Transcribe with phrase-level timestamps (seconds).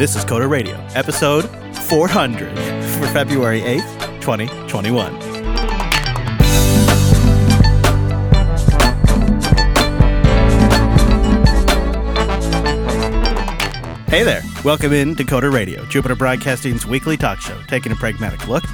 [0.00, 1.44] This is Coder Radio, episode
[1.76, 5.14] 400 for February 8th, 2021.
[14.06, 18.64] Hey there, welcome in Coder Radio, Jupiter Broadcasting's weekly talk show, taking a pragmatic look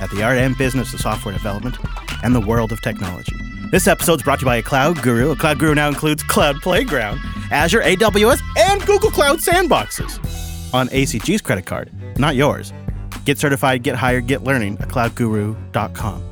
[0.00, 1.76] at the art and business of software development
[2.22, 3.36] and the world of technology.
[3.70, 5.32] This episode is brought to you by a cloud guru.
[5.32, 7.20] A cloud guru now includes Cloud Playground,
[7.50, 10.29] Azure, AWS, and Google Cloud Sandboxes
[10.72, 12.72] on ACG's credit card, not yours.
[13.24, 16.22] Get certified, get hired, get learning at cloudguru.com.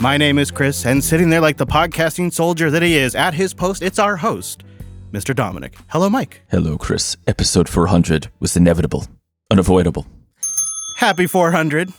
[0.00, 3.34] My name is Chris, and sitting there like the podcasting soldier that he is at
[3.34, 4.64] his post, it's our host,
[5.12, 5.34] Mr.
[5.34, 5.76] Dominick.
[5.88, 6.42] Hello, Mike.
[6.48, 7.16] Hello, Chris.
[7.26, 9.06] Episode 400 was inevitable,
[9.50, 10.06] unavoidable.
[10.96, 11.90] Happy 400.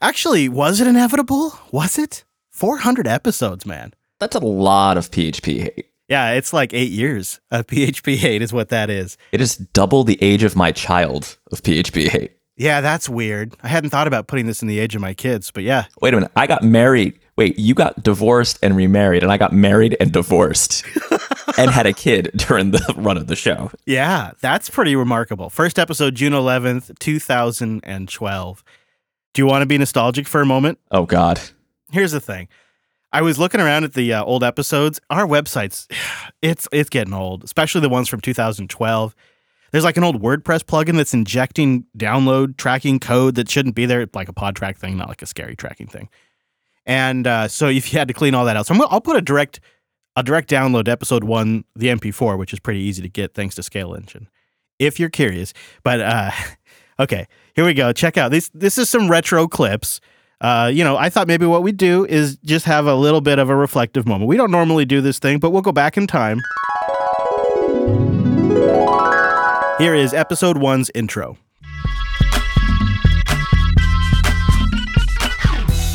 [0.00, 1.58] Actually, was it inevitable?
[1.72, 2.24] Was it?
[2.50, 3.92] 400 episodes, man.
[4.18, 5.86] That's a lot of PHP hate.
[6.08, 9.16] Yeah, it's like eight years of PHP 8 is what that is.
[9.32, 12.32] It is double the age of my child of PHP 8.
[12.58, 13.54] Yeah, that's weird.
[13.62, 15.84] I hadn't thought about putting this in the age of my kids, but yeah.
[16.00, 16.32] Wait a minute.
[16.36, 17.18] I got married.
[17.36, 20.82] Wait, you got divorced and remarried, and I got married and divorced
[21.58, 23.70] and had a kid during the run of the show.
[23.84, 25.50] Yeah, that's pretty remarkable.
[25.50, 28.64] First episode, June 11th, 2012.
[29.34, 30.78] Do you want to be nostalgic for a moment?
[30.90, 31.38] Oh, God.
[31.92, 32.48] Here's the thing.
[33.16, 35.00] I was looking around at the uh, old episodes.
[35.08, 35.90] Our websites,
[36.42, 39.16] it's it's getting old, especially the ones from 2012.
[39.72, 44.06] There's like an old WordPress plugin that's injecting download tracking code that shouldn't be there,
[44.12, 46.10] like a Podtrac thing, not like a scary tracking thing.
[46.84, 49.16] And uh, so if you had to clean all that out, so I'm, I'll put
[49.16, 49.60] a direct
[50.14, 53.62] a direct download episode one, the MP4, which is pretty easy to get thanks to
[53.62, 54.28] Scale Engine,
[54.78, 55.54] if you're curious.
[55.82, 56.32] But uh,
[57.00, 57.94] okay, here we go.
[57.94, 58.50] Check out this.
[58.52, 60.02] This is some retro clips.
[60.40, 63.38] Uh, you know, I thought maybe what we'd do is just have a little bit
[63.38, 64.28] of a reflective moment.
[64.28, 66.42] We don't normally do this thing, but we'll go back in time.
[69.78, 71.38] Here is episode one's intro.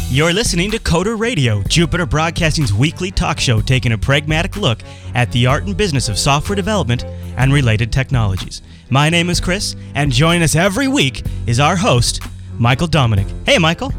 [0.09, 4.79] You're listening to Coder Radio, Jupiter Broadcasting's weekly talk show taking a pragmatic look
[5.15, 7.05] at the art and business of software development
[7.37, 8.61] and related technologies.
[8.89, 12.21] My name is Chris, and joining us every week is our host,
[12.57, 13.27] Michael Dominick.
[13.45, 13.93] Hey, Michael.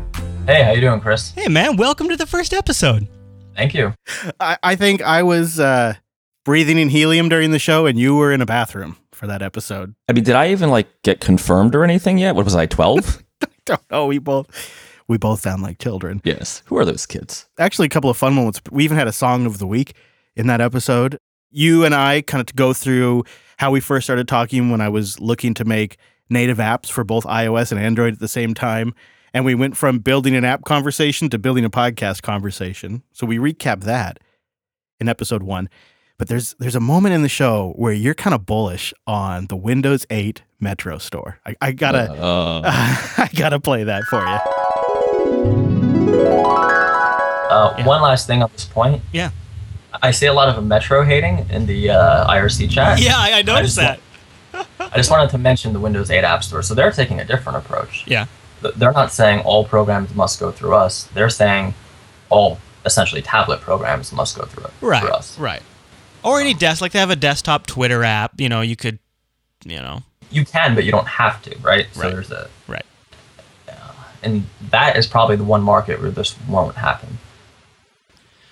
[0.47, 1.31] Hey, how you doing, Chris?
[1.31, 1.77] Hey, man.
[1.77, 3.07] Welcome to the first episode.
[3.55, 3.95] Thank you.
[4.41, 5.95] I, I think I was uh,
[6.45, 9.95] breathing in helium during the show, and you were in a bathroom for that episode.
[10.09, 12.35] I mean, did I even like get confirmed or anything yet?
[12.35, 13.23] What was I, 12?
[13.43, 14.07] I Don't know.
[14.07, 14.49] We both
[15.07, 16.21] we both sound like children.
[16.25, 16.63] yes.
[16.67, 17.47] Who are those kids?
[17.59, 18.61] Actually, a couple of fun moments.
[18.71, 19.95] We even had a song of the week
[20.35, 21.19] in that episode.
[21.51, 23.25] You and I kind of go through
[23.59, 25.99] how we first started talking when I was looking to make
[26.29, 28.93] native apps for both iOS and Android at the same time.
[29.35, 33.03] And we went from building an app conversation to building a podcast conversation.
[33.13, 34.19] So we recap that
[35.01, 35.69] in episode one.
[36.19, 39.57] But there's there's a moment in the show where you're kind of bullish on the
[39.57, 41.41] Windows 8 Metro store.
[41.47, 44.39] I, I gotta Uh, I gotta play that for you.
[47.51, 47.87] Uh, Yeah.
[47.87, 49.03] One last thing on this point.
[49.13, 49.31] Yeah.
[50.03, 53.01] I see a lot of Metro hating in the uh, IRC chat.
[53.01, 54.01] Yeah, I, I noticed that.
[54.81, 56.63] I just wanted to mention the Windows 8 App Store.
[56.63, 58.05] So they're taking a different approach.
[58.07, 58.27] Yeah.
[58.63, 61.05] Th- They're not saying all programs must go through us.
[61.15, 61.75] They're saying
[62.31, 65.01] all essentially tablet programs must go through it Right.
[65.03, 65.39] through us.
[65.39, 65.63] Right.
[66.25, 68.41] Or any um, desk, like they have a desktop Twitter app.
[68.41, 68.99] You know, you could,
[69.65, 71.87] you know, You can, but you don't have to, right?
[71.93, 72.13] So Right.
[72.13, 72.85] there's a right.
[74.23, 77.19] and that is probably the one market where this won't happen.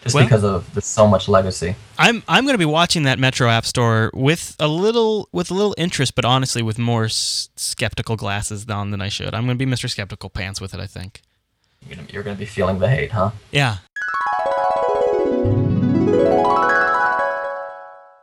[0.03, 1.77] Just Well- because of there's so much legacy.
[1.99, 5.55] I'm I'm going to be watching that Metro App Store with a little with a
[5.55, 9.35] little interest, but honestly with more s- skeptical glasses on than I should.
[9.35, 9.91] I'm going to be Mr.
[9.91, 10.81] Skeptical Pants with it.
[10.81, 11.21] I think.
[11.87, 13.31] You're gonna, you're gonna be feeling the hate, huh?
[13.51, 13.77] Yeah.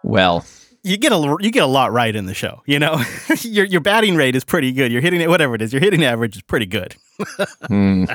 [0.04, 0.46] well,
[0.84, 2.62] you get a you get a lot right in the show.
[2.66, 3.02] You know,
[3.42, 4.92] your your batting rate is pretty good.
[4.92, 5.74] You're hitting it, whatever it is.
[5.74, 6.96] Your hitting average is pretty good.
[7.68, 8.06] hmm,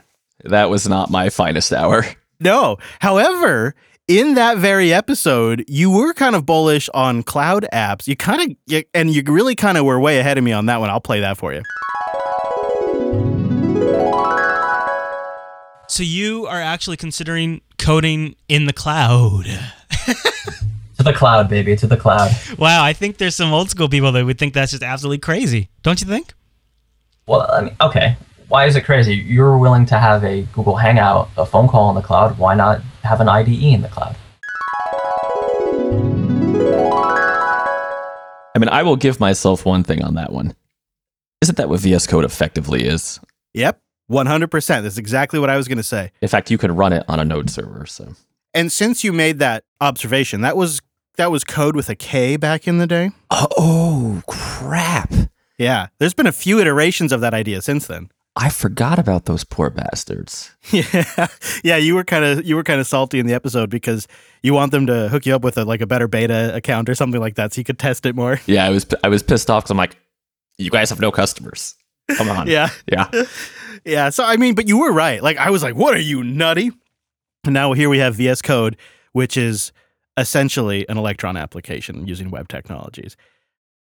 [0.44, 2.04] that was not my finest hour.
[2.42, 3.74] No, however,
[4.08, 8.08] in that very episode, you were kind of bullish on cloud apps.
[8.08, 10.66] You kind of you, and you really kind of were way ahead of me on
[10.66, 10.90] that one.
[10.90, 11.62] I'll play that for you.
[15.88, 19.46] So you are actually considering coding in the cloud.
[20.98, 22.30] To the cloud, baby, to the cloud.
[22.58, 25.68] Wow, I think there's some old school people that would think that's just absolutely crazy.
[25.82, 26.32] Don't you think?
[27.26, 28.16] Well, I mean, okay.
[28.52, 29.14] Why is it crazy?
[29.14, 32.36] You're willing to have a Google Hangout, a phone call in the cloud.
[32.36, 34.14] Why not have an IDE in the cloud?
[38.54, 40.54] I mean, I will give myself one thing on that one.
[41.40, 43.20] Isn't that what VS Code effectively is?
[43.54, 44.82] Yep, one hundred percent.
[44.82, 46.12] That's exactly what I was going to say.
[46.20, 47.86] In fact, you could run it on a node server.
[47.86, 48.12] So
[48.52, 50.82] And since you made that observation, that was
[51.16, 53.12] that was code with a K back in the day.
[53.30, 55.10] Oh, crap.
[55.56, 55.86] Yeah.
[55.98, 58.10] There's been a few iterations of that idea since then.
[58.34, 60.50] I forgot about those poor bastards.
[60.72, 61.26] Yeah.
[61.62, 64.08] Yeah, you were kind of you were kind of salty in the episode because
[64.42, 66.94] you want them to hook you up with a, like a better beta account or
[66.94, 68.40] something like that so you could test it more.
[68.46, 69.96] Yeah, I was I was pissed off because I'm like,
[70.56, 71.74] you guys have no customers.
[72.16, 72.46] Come on.
[72.48, 72.70] Yeah.
[72.90, 73.10] Yeah.
[73.84, 75.20] Yeah, so I mean, but you were right.
[75.20, 76.70] Like I was like, "What are you nutty?"
[77.44, 78.76] And now here we have VS Code,
[79.12, 79.72] which is
[80.16, 83.16] essentially an Electron application using web technologies.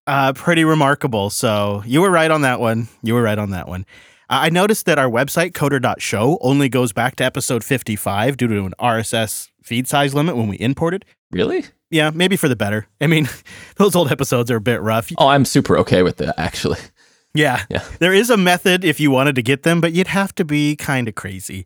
[0.08, 1.30] Uh, pretty remarkable.
[1.30, 2.88] So you were right on that one.
[3.04, 3.86] You were right on that one.
[4.32, 8.72] I noticed that our website, coder.show, only goes back to episode 55 due to an
[8.80, 11.04] RSS feed size limit when we imported.
[11.30, 11.66] Really?
[11.90, 12.86] Yeah, maybe for the better.
[12.98, 13.28] I mean,
[13.76, 15.12] those old episodes are a bit rough.
[15.18, 16.78] Oh, I'm super okay with that actually.
[17.34, 17.64] Yeah.
[17.70, 17.82] Yeah.
[17.98, 20.76] There is a method if you wanted to get them, but you'd have to be
[20.76, 21.64] kind of crazy.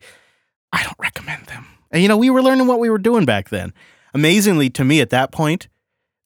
[0.73, 1.67] I don't recommend them.
[1.91, 3.75] And you know, we were learning what we were doing back then.
[4.15, 5.67] Amazingly, to me at that point,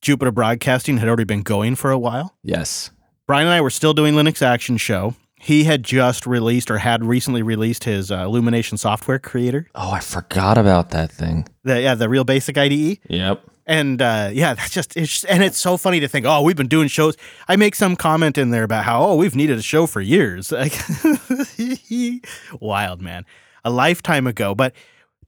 [0.03, 2.37] Jupiter Broadcasting had already been going for a while.
[2.43, 2.91] Yes.
[3.27, 5.15] Bryan and I were still doing Linux Action Show.
[5.43, 9.67] He had just released or had recently released his uh, Illumination software creator.
[9.75, 11.49] Oh, I forgot about that thing.
[11.65, 12.99] The, yeah, the real basic IDE.
[13.09, 13.43] Yep.
[13.65, 16.59] And uh, yeah, that's just it's just, and it's so funny to think, oh, we've
[16.59, 17.17] been doing shows.
[17.49, 20.53] I make some comment in there about how oh, we've needed a show for years.
[20.61, 20.75] Like
[22.61, 23.25] wild man,
[23.65, 24.55] a lifetime ago.
[24.55, 24.75] But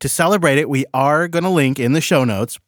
[0.00, 2.58] to celebrate it, we are going to link in the show notes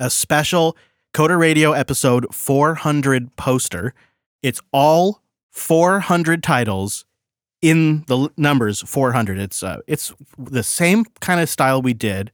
[0.00, 0.76] a special
[1.14, 3.94] Coder Radio episode 400 poster.
[4.42, 5.22] It's all
[5.56, 7.06] 400 titles
[7.62, 9.38] in the numbers 400.
[9.38, 12.30] It's uh, it's the same kind of style we did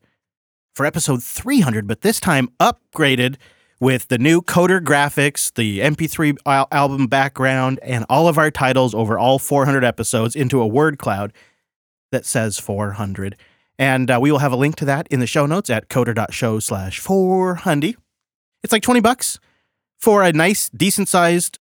[0.74, 3.36] for episode 300, but this time upgraded
[3.78, 8.94] with the new coder graphics, the MP3 al- album background, and all of our titles
[8.94, 11.32] over all 400 episodes into a word cloud
[12.10, 13.36] that says 400.
[13.78, 16.58] And uh, we will have a link to that in the show notes at coder.show
[16.58, 17.96] slash 400.
[18.62, 19.38] It's like 20 bucks
[19.98, 21.58] for a nice, decent sized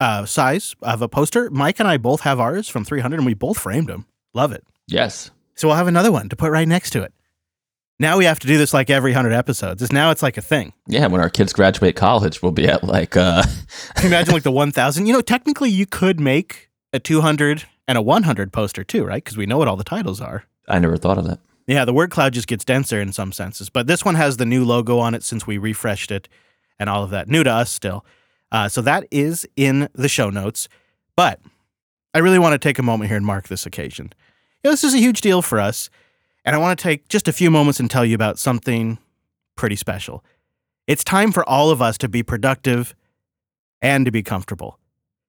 [0.00, 1.50] uh, size of a poster.
[1.50, 4.06] Mike and I both have ours from 300 and we both framed them.
[4.34, 4.64] Love it.
[4.88, 5.30] Yes.
[5.54, 7.12] So we'll have another one to put right next to it.
[7.98, 9.82] Now we have to do this like every 100 episodes.
[9.82, 10.72] It's now it's like a thing.
[10.86, 13.42] Yeah, when our kids graduate college, we'll be at like uh
[14.02, 15.06] imagine like the 1000?
[15.06, 19.22] You know, technically you could make a 200 and a 100 poster too, right?
[19.22, 20.44] Because we know what all the titles are.
[20.66, 21.40] I never thought of that.
[21.66, 24.46] Yeah, the word cloud just gets denser in some senses, but this one has the
[24.46, 26.26] new logo on it since we refreshed it
[26.78, 27.28] and all of that.
[27.28, 28.04] New to us still.
[28.52, 30.68] Uh, so that is in the show notes.
[31.16, 31.40] But
[32.14, 34.12] I really want to take a moment here and mark this occasion.
[34.62, 35.90] You know, this is a huge deal for us,
[36.44, 38.98] and I want to take just a few moments and tell you about something
[39.56, 40.24] pretty special.
[40.86, 42.94] It's time for all of us to be productive
[43.80, 44.78] and to be comfortable.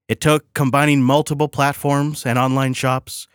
[0.08, 3.28] It took combining multiple platforms and online shops,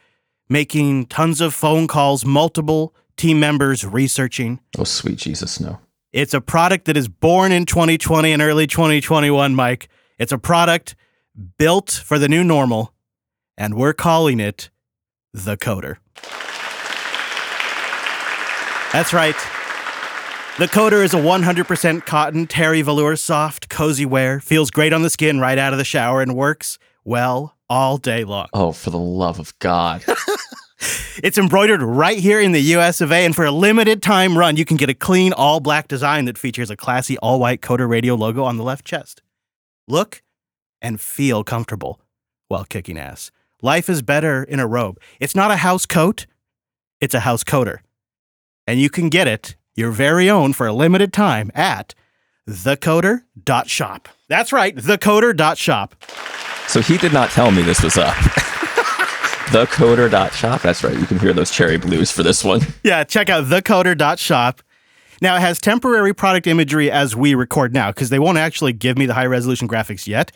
[0.48, 4.60] making tons of phone calls, multiple team members researching.
[4.76, 5.78] Oh sweet Jesus, no.
[6.12, 9.88] It's a product that is born in 2020 and early 2021, Mike.
[10.18, 10.94] It's a product
[11.58, 12.94] built for the new normal,
[13.58, 14.70] and we're calling it
[15.34, 15.96] the Coder.
[18.92, 19.34] That's right.
[20.58, 25.10] The Coder is a 100% cotton terry velour soft, cozy wear, feels great on the
[25.10, 28.48] skin right out of the shower, and works well all day long.
[28.54, 30.02] Oh, for the love of God.
[31.22, 34.56] It's embroidered right here in the US of A, and for a limited time run,
[34.56, 37.88] you can get a clean all black design that features a classy all white Coder
[37.88, 39.22] Radio logo on the left chest.
[39.88, 40.22] Look
[40.82, 42.00] and feel comfortable
[42.48, 43.30] while kicking ass.
[43.62, 45.00] Life is better in a robe.
[45.18, 46.26] It's not a house coat,
[47.00, 47.78] it's a house coder.
[48.66, 51.94] And you can get it, your very own, for a limited time at
[52.49, 54.08] thecoder.shop.
[54.28, 56.04] That's right, thecoder.shop.
[56.68, 58.16] so he did not tell me this was up.
[59.46, 60.60] Thecoder.shop.
[60.62, 60.98] That's right.
[60.98, 62.60] You can hear those cherry blues for this one.
[62.82, 64.62] Yeah, check out thecoder.shop.
[65.22, 68.98] Now, it has temporary product imagery as we record now because they won't actually give
[68.98, 70.30] me the high resolution graphics yet,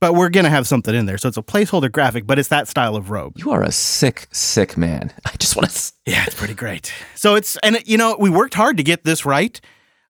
[0.00, 1.18] but we're going to have something in there.
[1.18, 3.34] So it's a placeholder graphic, but it's that style of robe.
[3.36, 5.12] You are a sick, sick man.
[5.24, 5.92] I just want to.
[6.06, 6.92] Yeah, it's pretty great.
[7.14, 9.60] So it's, and you know, we worked hard to get this right.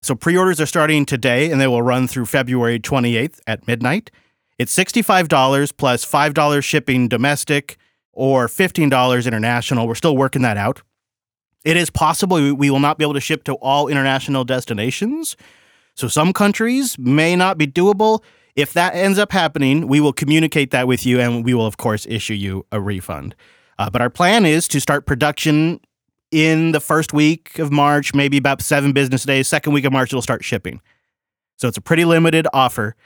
[0.03, 4.11] So pre orders are starting today and they will run through February 28th at midnight.
[4.59, 7.79] It's $65 plus $5 shipping domestic
[8.13, 9.87] or $15 international.
[9.89, 10.83] We're still working that out.
[11.65, 15.37] It is possible we- will not be able to ship to all international destinations.
[15.95, 18.23] So some countries may not be doable.
[18.57, 21.77] If that ends up happening, we will communicate that with you and we will, of
[21.77, 23.35] course, issue you a refund.
[23.79, 25.81] Uh, but our plan is to start production
[26.31, 29.49] in the first week of March, maybe about seven business days.
[29.49, 30.81] Second week of March, it'll start shipping.
[31.57, 32.97] So it's a pretty limited offer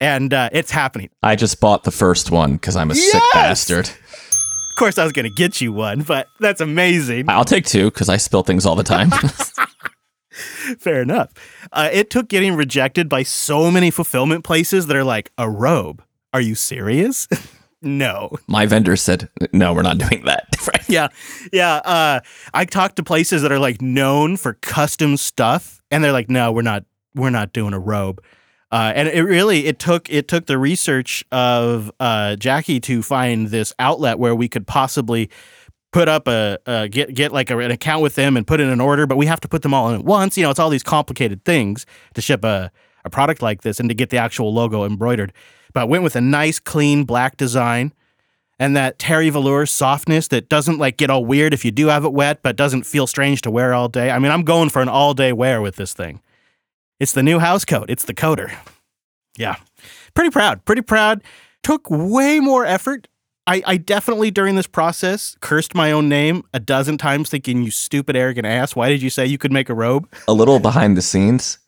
[0.00, 1.10] and uh, it's happening.
[1.22, 3.90] I just bought the first one because I'm a sick bastard.
[4.72, 7.28] Of course, I was going to get you one, but that's amazing.
[7.28, 9.10] I'll take two because I spill things all the time.
[10.78, 11.30] Fair enough.
[11.72, 16.02] Uh, it took getting rejected by so many fulfillment places that are like a robe,
[16.32, 17.28] Are you serious?
[17.82, 18.30] no.
[18.46, 20.46] My vendor said, no, we're not doing that.
[20.66, 20.88] Right.
[20.88, 21.08] Yeah.
[21.52, 21.74] Yeah.
[21.84, 22.20] Uh,
[22.54, 26.50] I talked to places that are like known for custom stuff, and they're like, no,
[26.50, 26.84] we're not.
[27.14, 28.24] We're not doing a robe.
[28.72, 33.48] Uh, and it really it took it took the research of uh, Jackie to find
[33.48, 35.28] this outlet where we could possibly
[35.92, 38.80] put up a, get get like a, an account with them and put in an
[38.80, 40.38] order, but we have to put them all in at once.
[40.38, 42.72] You know, it's all these complicated things to ship a,
[43.04, 45.34] a product like this and to get the actual logo embroidered.
[45.74, 47.92] But went with a nice, clean black design
[48.58, 52.04] and that terry velour softness that doesn't like get all weird if you do have
[52.06, 54.10] it wet, but doesn't feel strange to wear all day.
[54.10, 56.22] I mean, I'm going for an all day wear with this thing.
[57.02, 57.86] It's the new house coat.
[57.90, 58.54] It's the coder.
[59.36, 59.56] Yeah.
[60.14, 60.64] Pretty proud.
[60.64, 61.20] Pretty proud.
[61.64, 63.08] Took way more effort.
[63.44, 67.72] I, I definitely during this process cursed my own name a dozen times thinking, you
[67.72, 68.76] stupid, arrogant ass.
[68.76, 70.08] Why did you say you could make a robe?
[70.28, 71.58] A little behind the scenes,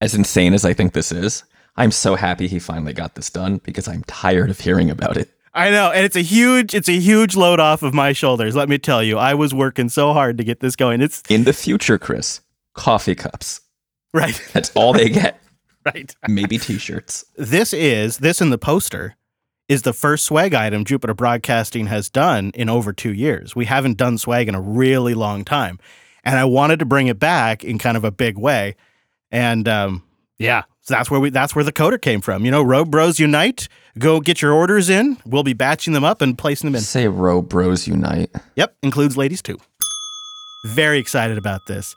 [0.00, 1.44] as insane as I think this is,
[1.76, 5.30] I'm so happy he finally got this done because I'm tired of hearing about it.
[5.54, 8.56] I know, and it's a huge it's a huge load off of my shoulders.
[8.56, 11.02] Let me tell you, I was working so hard to get this going.
[11.02, 12.40] It's In the future, Chris,
[12.74, 13.60] coffee cups.
[14.16, 15.40] Right, That's all they get.
[15.84, 16.14] right.
[16.28, 17.24] Maybe t shirts.
[17.36, 19.16] This is this in the poster
[19.68, 23.56] is the first swag item Jupiter Broadcasting has done in over two years.
[23.56, 25.78] We haven't done swag in a really long time,
[26.24, 28.76] and I wanted to bring it back in kind of a big way.
[29.30, 30.02] And um,
[30.38, 32.44] yeah, so that's where we that's where the coder came from.
[32.44, 33.68] You know, Robe Bros Unite.
[33.98, 35.16] Go get your orders in.
[35.24, 36.82] We'll be batching them up and placing them in.
[36.82, 38.30] Say row bros unite.
[38.56, 39.58] Yep, includes ladies too.
[40.66, 41.96] Very excited about this.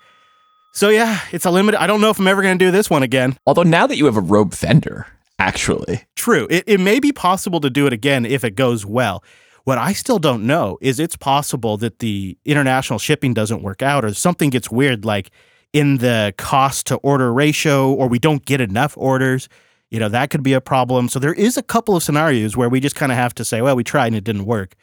[0.74, 1.82] So yeah, it's a limited.
[1.82, 3.38] I don't know if I'm ever going to do this one again.
[3.46, 5.08] Although now that you have a robe vendor,
[5.38, 9.24] actually, True, it, it may be possible to do it again if it goes well.
[9.64, 14.06] What I still don't know is it's possible that the international shipping doesn't work out
[14.06, 15.32] or something gets weird, like
[15.74, 19.50] in the cost to order ratio, or we don't get enough orders.
[19.92, 21.10] You know, that could be a problem.
[21.10, 23.62] So there is a couple of scenarios where we just kind of have to say,
[23.62, 24.76] well, we tried and it didn't work.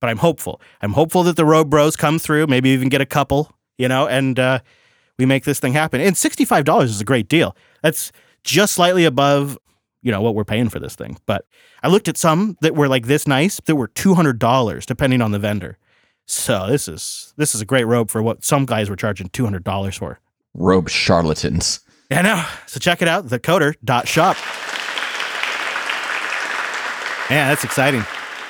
[0.00, 0.60] But I'm hopeful.
[0.80, 4.06] I'm hopeful that the Road Bros come through, maybe even get a couple, you know,
[4.06, 4.60] and uh,
[5.20, 6.00] we make this thing happen.
[6.00, 7.54] And $65 is a great deal.
[7.82, 8.10] That's
[8.42, 9.56] just slightly above,
[10.02, 11.18] you know, what we're paying for this thing.
[11.26, 11.44] But
[11.82, 15.38] I looked at some that were like this nice that were $200 depending on the
[15.38, 15.76] vendor.
[16.26, 19.98] So this is this is a great robe for what some guys were charging $200
[19.98, 20.18] for.
[20.54, 21.80] robe charlatans.
[22.10, 22.44] I know.
[22.66, 24.36] So check it out, thecoder.shop.
[27.30, 28.04] yeah, that's exciting.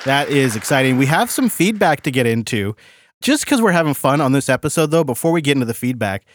[0.05, 0.97] That is exciting.
[0.97, 2.75] We have some feedback to get into.
[3.21, 6.25] Just because we're having fun on this episode, though, before we get into the feedback,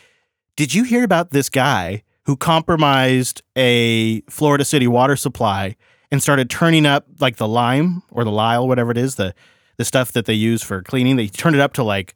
[0.56, 5.76] did you hear about this guy who compromised a Florida City water supply
[6.10, 9.34] and started turning up like the lime or the lyle, whatever it is, the
[9.76, 11.16] the stuff that they use for cleaning?
[11.16, 12.14] They turned it up to like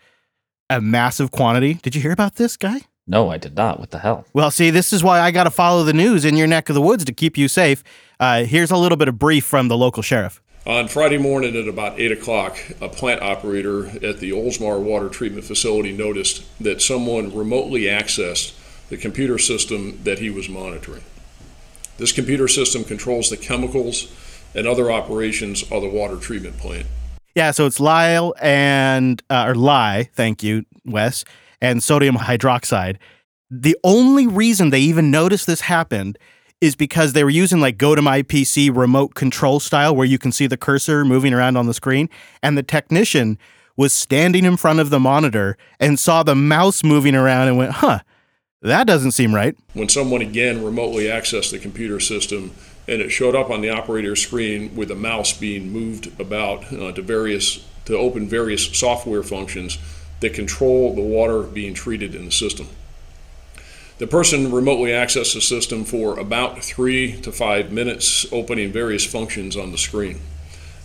[0.70, 1.74] a massive quantity.
[1.74, 2.80] Did you hear about this guy?
[3.06, 3.80] No, I did not.
[3.80, 4.24] What the hell?
[4.32, 6.74] Well, see, this is why I got to follow the news in your neck of
[6.74, 7.82] the woods to keep you safe.
[8.20, 10.40] Uh, here's a little bit of brief from the local sheriff.
[10.66, 15.44] On Friday morning at about 8 o'clock, a plant operator at the Oldsmar Water Treatment
[15.44, 18.54] Facility noticed that someone remotely accessed
[18.90, 21.02] the computer system that he was monitoring.
[21.96, 24.12] This computer system controls the chemicals
[24.54, 26.86] and other operations of the water treatment plant.
[27.34, 31.24] Yeah, so it's Lyle and uh, or lye, thank you, Wes,
[31.62, 32.98] and sodium hydroxide.
[33.50, 36.18] The only reason they even noticed this happened
[36.60, 40.18] is because they were using like go to my PC remote control style where you
[40.18, 42.08] can see the cursor moving around on the screen
[42.42, 43.38] and the technician
[43.76, 47.72] was standing in front of the monitor and saw the mouse moving around and went,
[47.72, 48.00] "Huh,
[48.60, 52.50] that doesn't seem right." When someone again remotely accessed the computer system
[52.86, 56.92] and it showed up on the operator's screen with the mouse being moved about uh,
[56.92, 59.78] to various to open various software functions
[60.20, 62.68] that control the water being treated in the system.
[64.00, 69.58] The person remotely accessed the system for about three to five minutes, opening various functions
[69.58, 70.20] on the screen.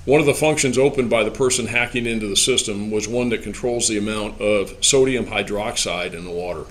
[0.04, 3.42] One of the functions opened by the person hacking into the system was one that
[3.42, 6.66] controls the amount of sodium hydroxide in the water.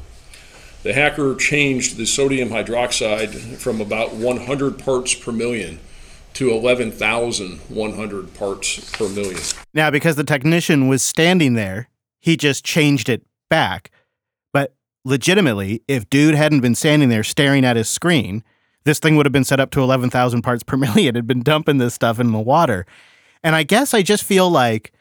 [0.82, 5.78] The hacker changed the sodium hydroxide from about 100 parts per million
[6.34, 9.40] to 11,100 parts per million.
[9.72, 11.88] Now, because the technician was standing there,
[12.20, 13.90] he just changed it back.
[15.04, 18.42] Legitimately, if dude hadn't been standing there staring at his screen,
[18.84, 21.14] this thing would have been set up to 11,000 parts per million.
[21.14, 22.86] It had been dumping this stuff in the water.
[23.42, 24.92] And I guess I just feel like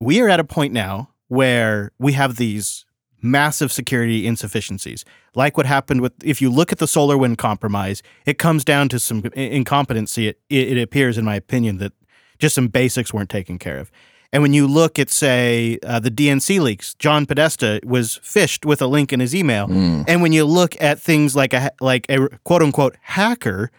[0.00, 2.84] we are at a point now where we have these
[3.20, 5.04] massive security insufficiencies.
[5.34, 8.88] Like what happened with, if you look at the solar wind compromise, it comes down
[8.90, 10.28] to some incompetency.
[10.28, 11.92] It, it appears, in my opinion, that
[12.38, 13.90] just some basics weren't taken care of.
[14.34, 18.82] And when you look at, say, uh, the DNC leaks, John Podesta was phished with
[18.82, 19.68] a link in his email.
[20.08, 23.70] And when you look at things like a like a quote unquote hacker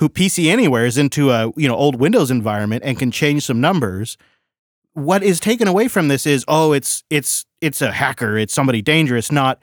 [0.00, 4.18] who PC Anywheres into a you know old Windows environment and can change some numbers.
[4.92, 8.82] What is taken away from this is oh it's it's it's a hacker, it's somebody
[8.82, 9.62] dangerous, not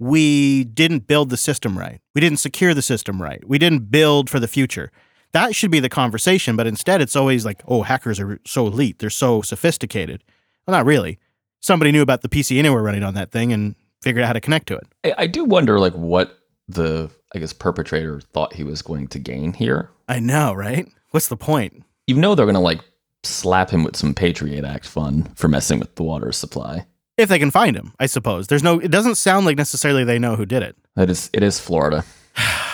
[0.00, 2.00] we didn't build the system right.
[2.16, 3.46] We didn't secure the system right.
[3.46, 4.90] We didn't build for the future.
[5.34, 9.00] That should be the conversation, but instead it's always like, oh, hackers are so elite,
[9.00, 10.22] they're so sophisticated.
[10.64, 11.18] Well, not really.
[11.60, 14.40] Somebody knew about the PC Anywhere running on that thing and figured out how to
[14.40, 14.86] connect to it.
[15.02, 16.38] I, I do wonder, like, what
[16.68, 19.90] the I guess perpetrator thought he was going to gain here.
[20.08, 20.86] I know, right?
[21.10, 21.82] What's the point?
[22.06, 22.80] You know they're going to like
[23.24, 26.86] slap him with some Patriot Act fun for messing with the water supply.
[27.16, 28.46] If they can find him, I suppose.
[28.46, 28.78] There's no.
[28.78, 30.76] It doesn't sound like necessarily they know who did it.
[30.96, 31.28] It is.
[31.32, 32.04] It is Florida.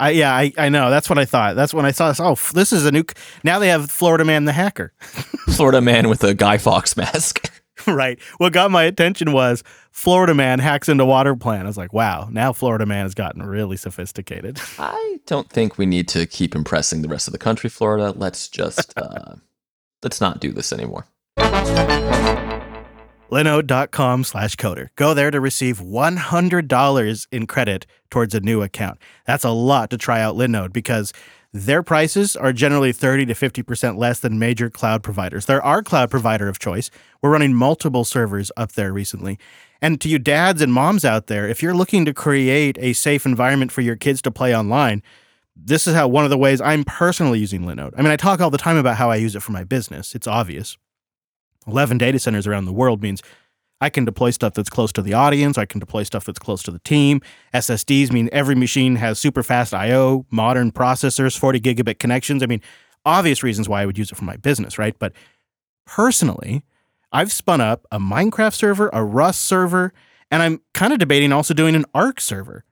[0.00, 0.90] I yeah, I, I know.
[0.90, 1.56] That's what I thought.
[1.56, 2.20] That's when I saw this.
[2.20, 3.04] Oh, this is a new.
[3.42, 4.92] Now they have Florida Man the hacker.
[5.00, 7.50] Florida man with a Guy Fawkes mask.
[7.86, 8.20] right.
[8.38, 11.64] What got my attention was Florida Man hacks into water plant.
[11.64, 12.28] I was like, wow.
[12.30, 14.60] Now Florida Man has gotten really sophisticated.
[14.78, 18.12] I don't think we need to keep impressing the rest of the country, Florida.
[18.16, 19.36] Let's just uh,
[20.02, 21.06] let's not do this anymore.
[23.34, 24.90] Linode.com slash coder.
[24.94, 29.00] Go there to receive $100 in credit towards a new account.
[29.26, 31.12] That's a lot to try out Linode because
[31.52, 35.46] their prices are generally 30 to 50% less than major cloud providers.
[35.46, 36.92] They're our cloud provider of choice.
[37.22, 39.40] We're running multiple servers up there recently.
[39.82, 43.26] And to you dads and moms out there, if you're looking to create a safe
[43.26, 45.02] environment for your kids to play online,
[45.56, 47.94] this is how one of the ways I'm personally using Linode.
[47.98, 50.14] I mean, I talk all the time about how I use it for my business.
[50.14, 50.78] It's obvious.
[51.66, 53.22] 11 data centers around the world means
[53.80, 55.58] I can deploy stuff that's close to the audience.
[55.58, 57.20] I can deploy stuff that's close to the team.
[57.52, 62.42] SSDs mean every machine has super fast I/O, modern processors, 40 gigabit connections.
[62.42, 62.62] I mean,
[63.04, 64.96] obvious reasons why I would use it for my business, right?
[64.98, 65.12] But
[65.86, 66.64] personally,
[67.12, 69.92] I've spun up a Minecraft server, a Rust server,
[70.30, 72.64] and I'm kind of debating also doing an ARK server.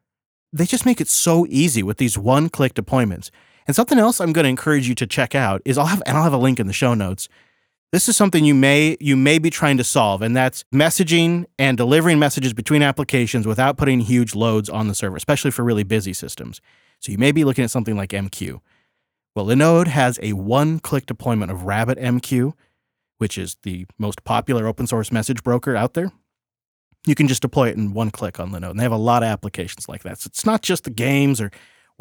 [0.52, 3.30] They just make it so easy with these one-click deployments.
[3.66, 6.16] And something else I'm going to encourage you to check out is I'll have and
[6.16, 7.28] I'll have a link in the show notes
[7.92, 11.76] this is something you may you may be trying to solve, and that's messaging and
[11.76, 16.14] delivering messages between applications without putting huge loads on the server, especially for really busy
[16.14, 16.60] systems.
[17.00, 18.60] So you may be looking at something like MQ.
[19.34, 22.52] Well, Linode has a one-click deployment of RabbitMQ,
[23.18, 26.12] which is the most popular open source message broker out there.
[27.06, 29.22] You can just deploy it in one click on Linode, and they have a lot
[29.22, 30.20] of applications like that.
[30.20, 31.50] So it's not just the games or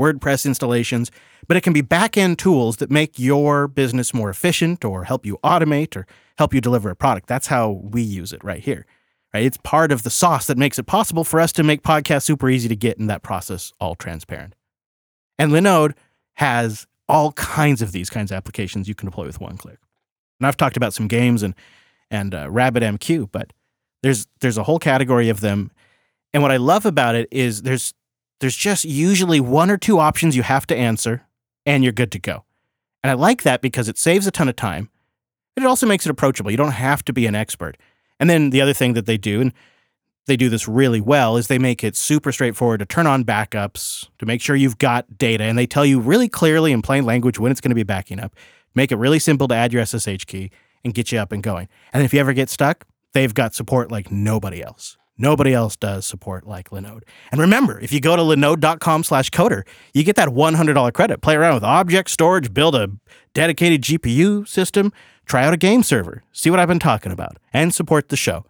[0.01, 1.11] WordPress installations,
[1.47, 5.25] but it can be back end tools that make your business more efficient or help
[5.25, 7.27] you automate or help you deliver a product.
[7.27, 8.85] That's how we use it right here.
[9.33, 9.45] Right?
[9.45, 12.49] It's part of the sauce that makes it possible for us to make podcasts super
[12.49, 14.55] easy to get in that process all transparent.
[15.37, 15.93] And Linode
[16.35, 19.77] has all kinds of these kinds of applications you can deploy with one click.
[20.39, 21.53] And I've talked about some games and
[22.09, 23.53] and uh, RabbitMQ, but
[24.03, 25.71] there's there's a whole category of them.
[26.33, 27.93] And what I love about it is there's
[28.41, 31.25] there's just usually one or two options you have to answer,
[31.65, 32.43] and you're good to go.
[33.03, 34.89] And I like that because it saves a ton of time.
[35.55, 36.49] It also makes it approachable.
[36.49, 37.77] You don't have to be an expert.
[38.19, 39.53] And then the other thing that they do, and
[40.25, 44.07] they do this really well, is they make it super straightforward to turn on backups,
[44.17, 47.37] to make sure you've got data, and they tell you really clearly in plain language
[47.37, 48.35] when it's going to be backing up.
[48.73, 50.49] Make it really simple to add your SSH key
[50.83, 51.67] and get you up and going.
[51.93, 54.97] And if you ever get stuck, they've got support like nobody else.
[55.21, 57.03] Nobody else does support like Linode.
[57.31, 59.61] And remember, if you go to linode.com slash coder,
[59.93, 61.21] you get that $100 credit.
[61.21, 62.89] Play around with object storage, build a
[63.35, 64.91] dedicated GPU system,
[65.27, 68.45] try out a game server, see what I've been talking about, and support the show.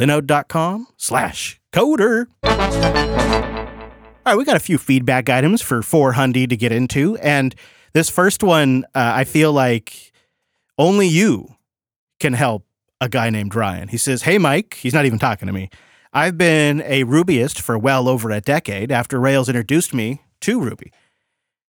[0.00, 2.26] linode.com slash coder.
[2.42, 7.16] All right, we got a few feedback items for 4Hundy to get into.
[7.18, 7.54] And
[7.92, 10.10] this first one, uh, I feel like
[10.76, 11.54] only you
[12.18, 12.66] can help
[13.00, 13.86] a guy named Ryan.
[13.86, 14.74] He says, Hey, Mike.
[14.74, 15.70] He's not even talking to me.
[16.16, 20.90] I've been a Rubyist for well over a decade after Rails introduced me to Ruby.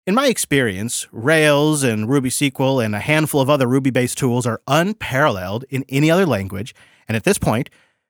[0.06, 4.45] In my experience, Rails and Ruby SQL and a handful of other Ruby based tools
[4.45, 6.75] are unparalleled in any other language,
[7.08, 7.69] and at this point,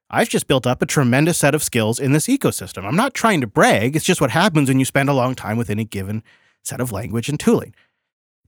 [0.09, 2.83] I've just built up a tremendous set of skills in this ecosystem.
[2.83, 5.55] I'm not trying to brag, it's just what happens when you spend a long time
[5.55, 6.23] with any given
[6.63, 7.75] set of language and tooling.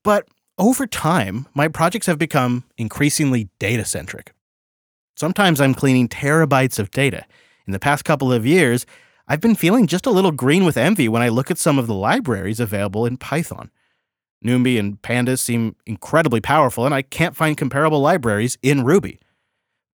[0.04, 4.34] But over time, my projects have become increasingly data centric.
[5.16, 7.28] Sometimes I'm cleaning terabytes of data
[7.66, 8.86] in the past couple of years,
[9.28, 11.88] I've been feeling just a little green with envy when I look at some of
[11.88, 13.72] the libraries available in Python.
[14.46, 19.20] NumPy and Pandas seem incredibly powerful, and I can't find comparable libraries in Ruby.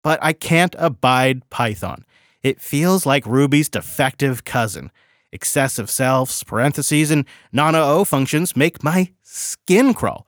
[0.02, 2.04] But I can't abide Python.
[2.42, 4.90] It feels like Ruby's defective cousin.
[5.30, 10.26] Excessive selfs, parentheses, and non-O functions make my skin crawl.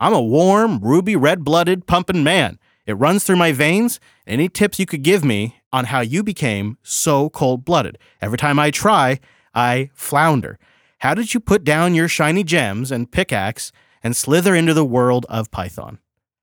[0.00, 2.58] I'm a warm, Ruby red blooded, pumping man.
[2.86, 4.00] It runs through my veins.
[4.26, 7.98] Any tips you could give me on how you became so cold blooded?
[8.20, 9.20] Every time I try,
[9.54, 10.58] I flounder.
[10.98, 15.26] How did you put down your shiny gems and pickaxe and slither into the world
[15.28, 15.98] of Python?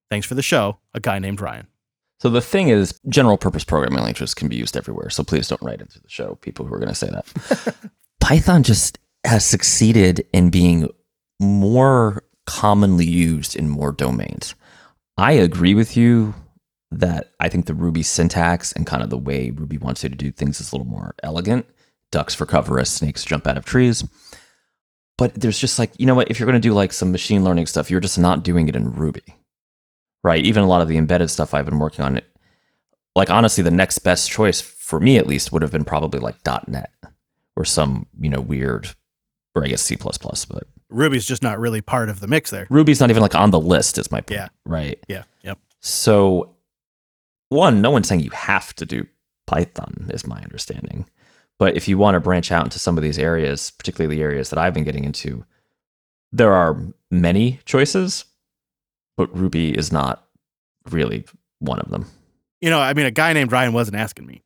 [0.10, 1.67] Thanks for the show, a guy named Ryan.
[2.19, 5.10] So the thing is, general purpose programming languages can be used everywhere.
[5.10, 7.75] So please don't write into the show people who are going to say that.
[8.19, 10.89] Python just has succeeded in being
[11.39, 14.56] more commonly used in more domains.
[15.20, 16.34] I agree with you
[16.92, 20.16] that I think the Ruby syntax and kind of the way Ruby wants you to
[20.16, 21.66] do things is a little more elegant.
[22.12, 24.04] Ducks for cover as snakes jump out of trees.
[25.18, 27.44] But there's just like, you know what, if you're going to do like some machine
[27.44, 29.36] learning stuff, you're just not doing it in Ruby.
[30.24, 30.44] Right?
[30.44, 32.26] Even a lot of the embedded stuff I've been working on, it
[33.16, 36.38] like honestly, the next best choice for me at least would have been probably like
[36.68, 36.92] .NET
[37.56, 38.90] or some, you know, weird,
[39.54, 42.67] or I guess C++, but Ruby's just not really part of the mix there.
[42.69, 44.39] Ruby's not even like on the list is my point.
[44.39, 44.47] Yeah.
[44.65, 44.99] Right.
[45.08, 45.23] Yeah.
[45.43, 45.60] Yep.
[45.82, 46.56] So,
[47.49, 49.06] one, no one's saying you have to do
[49.47, 51.06] Python, is my understanding.
[51.58, 54.49] But if you want to branch out into some of these areas, particularly the areas
[54.49, 55.45] that I've been getting into,
[56.32, 56.78] there are
[57.12, 58.25] many choices,
[59.17, 60.25] but Ruby is not
[60.89, 61.25] really
[61.60, 62.06] one of them.
[62.62, 64.43] You know, I mean, a guy named Ryan wasn't asking me,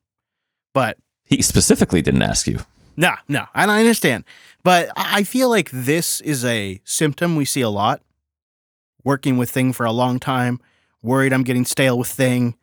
[0.73, 2.59] but He specifically didn't ask you.
[2.95, 4.23] No, no, and I understand.
[4.63, 8.01] But I feel like this is a symptom we see a lot.
[9.03, 10.61] Working with Thing for a long time,
[11.01, 12.55] worried I'm getting stale with Thing,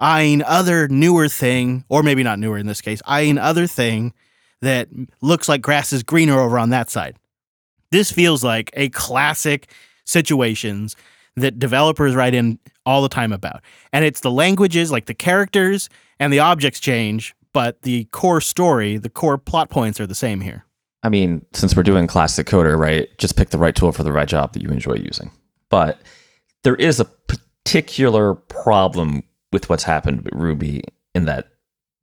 [0.00, 4.14] eyeing other newer Thing, or maybe not newer in this case, eyeing other Thing
[4.62, 4.88] that
[5.20, 7.16] looks like grass is greener over on that side.
[7.90, 9.70] This feels like a classic
[10.04, 10.96] situations
[11.36, 13.60] that developers write in all the time about.
[13.92, 18.98] And it's the languages, like the characters and the objects change, but the core story,
[18.98, 20.66] the core plot points are the same here.
[21.02, 23.08] I mean, since we're doing classic coder, right?
[23.16, 25.30] Just pick the right tool for the right job that you enjoy using.
[25.70, 25.98] But
[26.64, 30.82] there is a particular problem with what's happened with Ruby
[31.14, 31.48] in that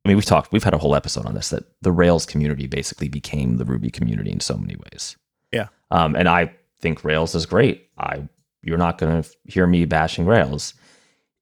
[0.04, 2.66] I mean, we've talked, we've had a whole episode on this that the Rails community
[2.66, 5.16] basically became the Ruby community in so many ways.
[5.52, 5.68] Yeah.
[5.92, 7.90] Um, and I think Rails is great.
[7.96, 8.28] I
[8.64, 10.74] you're not going to hear me bashing Rails.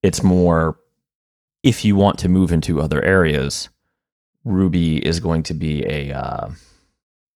[0.03, 0.79] It's more
[1.63, 3.71] if you want to move into other areas,
[4.45, 6.51] Ruby is going to be a uh,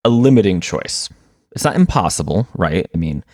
[0.04, 1.08] a limiting choice.
[1.52, 2.86] It's not impossible, right?
[2.94, 3.24] I mean,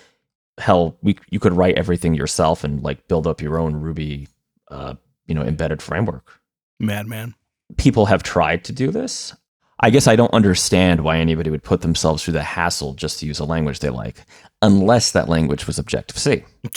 [0.58, 4.28] hell, we you could write everything yourself and like build up your own Ruby,
[4.70, 4.94] uh,
[5.26, 6.40] you know, embedded framework.
[6.78, 7.34] Madman.
[7.76, 9.34] People have tried to do this.
[9.80, 13.26] I guess I don't understand why anybody would put themselves through the hassle just to
[13.26, 14.24] use a language they like,
[14.60, 16.44] unless that language was Objective C.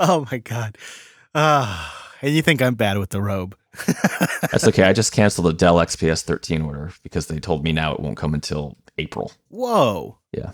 [0.00, 0.76] oh my god.
[1.34, 3.56] Ah, and you think I'm bad with the robe.
[4.50, 4.84] That's okay.
[4.84, 8.16] I just canceled the Dell XPS 13 order because they told me now it won't
[8.16, 9.32] come until April.
[9.48, 10.18] Whoa.
[10.32, 10.50] Yeah.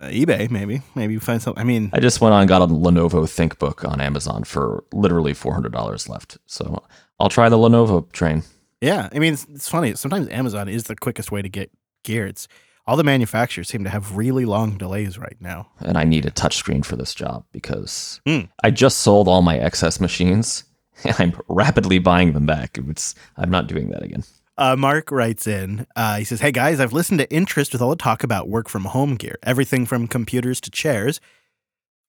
[0.00, 0.82] Uh, eBay, maybe.
[0.94, 1.60] Maybe you find something.
[1.60, 5.32] I mean, I just went on and got a Lenovo ThinkBook on Amazon for literally
[5.32, 6.38] $400 left.
[6.46, 6.84] So
[7.18, 8.42] I'll try the Lenovo train.
[8.80, 9.08] yeah.
[9.12, 9.94] I mean, it's, it's funny.
[9.94, 11.70] Sometimes Amazon is the quickest way to get
[12.04, 12.26] gear.
[12.26, 12.46] It's
[12.86, 15.68] all the manufacturers seem to have really long delays right now.
[15.80, 18.40] And I need a touchscreen for this job because Hmm.
[18.62, 20.64] I just sold all my excess machines
[21.18, 22.78] I'm rapidly buying them back.
[22.88, 24.24] It's, I'm not doing that again.
[24.58, 27.90] Uh, Mark writes in, uh, he says, Hey guys, I've listened to interest with all
[27.90, 31.20] the talk about work from home gear, everything from computers to chairs.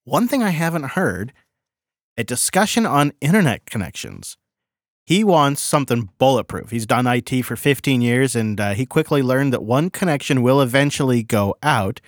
[0.05, 1.33] One thing I haven't heard
[2.17, 4.37] a discussion on internet connections.
[5.05, 6.71] He wants something bulletproof.
[6.71, 10.61] He's done IT for 15 years and uh, he quickly learned that one connection will
[10.61, 12.01] eventually go out.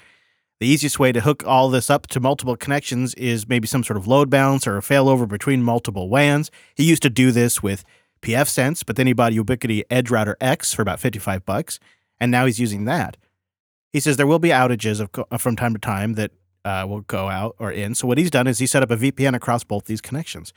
[0.60, 3.96] The easiest way to hook all this up to multiple connections is maybe some sort
[3.96, 6.52] of load balance or a failover between multiple WANs.
[6.76, 7.86] He used to do this with
[8.22, 11.80] pfSense, but then he bought Ubiquiti Edge Router X for about 55 bucks,
[12.20, 13.16] and now he's using that.
[13.94, 16.32] He says there will be outages of, from time to time that
[16.66, 17.96] uh, will go out or in.
[17.96, 20.54] So what he's done is he set up a VPN across both these connections.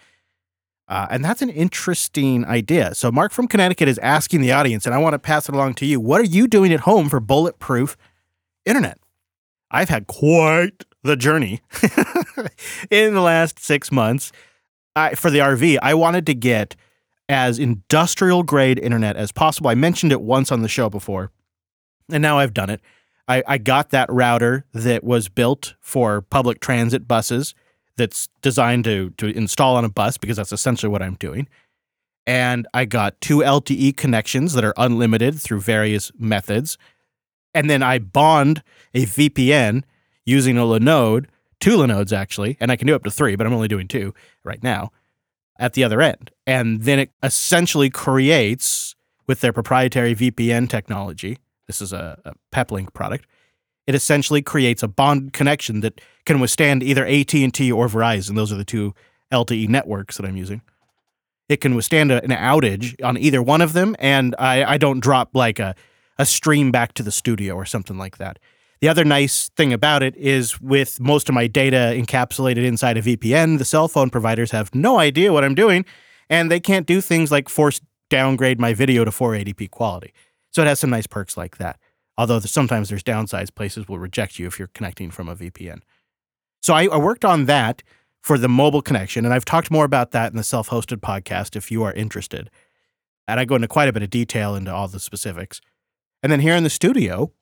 [0.88, 2.92] Uh, and that's an interesting idea.
[2.96, 5.74] So Mark from Connecticut is asking the audience, and I want to pass it along
[5.74, 6.00] to you.
[6.00, 7.96] What are you doing at home for bulletproof
[8.66, 8.98] internet?
[9.72, 11.60] I've had quite the journey
[12.90, 14.30] in the last six months.
[14.94, 16.76] I, for the RV, I wanted to get
[17.28, 19.70] as industrial grade internet as possible.
[19.70, 21.30] I mentioned it once on the show before,
[22.10, 22.80] and now I've done it.
[23.26, 27.54] I, I got that router that was built for public transit buses
[27.96, 31.48] that's designed to, to install on a bus because that's essentially what I'm doing.
[32.26, 36.78] And I got two LTE connections that are unlimited through various methods.
[37.54, 38.62] And then I bond
[38.94, 39.84] a VPN
[40.24, 41.26] using a Linode,
[41.60, 44.14] two Linodes actually, and I can do up to three, but I'm only doing two
[44.44, 44.90] right now
[45.58, 46.30] at the other end.
[46.46, 48.94] And then it essentially creates,
[49.26, 53.26] with their proprietary VPN technology, this is a, a Peplink product,
[53.86, 58.36] it essentially creates a bond connection that can withstand either AT&T or Verizon.
[58.36, 58.94] Those are the two
[59.32, 60.62] LTE networks that I'm using.
[61.48, 65.00] It can withstand a, an outage on either one of them, and I, I don't
[65.00, 65.74] drop like a
[66.18, 68.38] a stream back to the studio or something like that.
[68.80, 73.02] The other nice thing about it is with most of my data encapsulated inside a
[73.02, 75.84] VPN, the cell phone providers have no idea what I'm doing
[76.28, 80.12] and they can't do things like force downgrade my video to 480p quality.
[80.50, 81.78] So it has some nice perks like that.
[82.18, 85.80] Although sometimes there's downsides, places will reject you if you're connecting from a VPN.
[86.60, 87.82] So I, I worked on that
[88.20, 91.56] for the mobile connection, and I've talked more about that in the self hosted podcast
[91.56, 92.50] if you are interested.
[93.26, 95.60] And I go into quite a bit of detail into all the specifics.
[96.22, 97.32] And then here in the studio,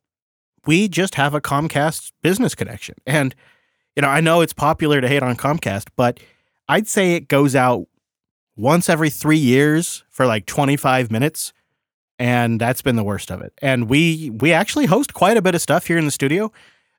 [0.67, 2.95] we just have a Comcast business connection.
[3.07, 3.35] And,
[3.97, 6.21] you know, I know it's popular to hate on Comcast, but
[6.69, 7.87] I'd say it goes out
[8.57, 11.53] once every three years for like 25 minutes.
[12.19, 13.53] And that's been the worst of it.
[13.63, 16.53] And we we actually host quite a bit of stuff here in the studio.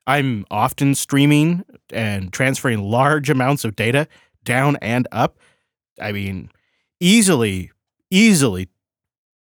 [0.04, 4.08] I'm often streaming and transferring large amounts of data
[4.42, 5.38] down and up.
[6.00, 6.50] I mean,
[6.98, 7.70] easily,
[8.10, 8.68] easily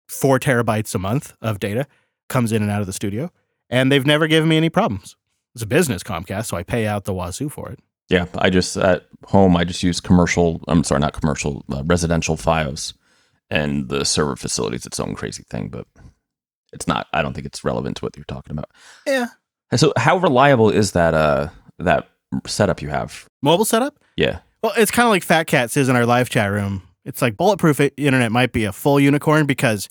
[0.08, 1.88] four terabytes a month of data
[2.31, 3.31] comes in and out of the studio
[3.71, 5.15] and they've never given me any problems.
[5.55, 7.79] It's a business Comcast, so I pay out the wazoo for it.
[8.09, 10.61] Yeah, I just at home I just use commercial.
[10.67, 12.93] I'm sorry, not commercial, uh, residential FiOS,
[13.49, 15.87] and the server facility is its own crazy thing, but
[16.73, 17.07] it's not.
[17.13, 18.69] I don't think it's relevant to what you're talking about.
[19.07, 19.27] Yeah.
[19.71, 22.09] And so, how reliable is that uh that
[22.45, 23.29] setup you have?
[23.41, 23.97] Mobile setup?
[24.17, 24.39] Yeah.
[24.61, 26.83] Well, it's kind of like Fat Cat says in our live chat room.
[27.03, 29.89] It's like bulletproof internet might be a full unicorn because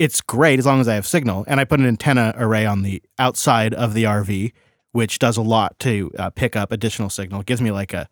[0.00, 1.44] it's great as long as I have signal.
[1.46, 4.50] And I put an antenna array on the outside of the RV,
[4.92, 7.42] which does a lot to uh, pick up additional signal.
[7.42, 8.08] It gives me like a,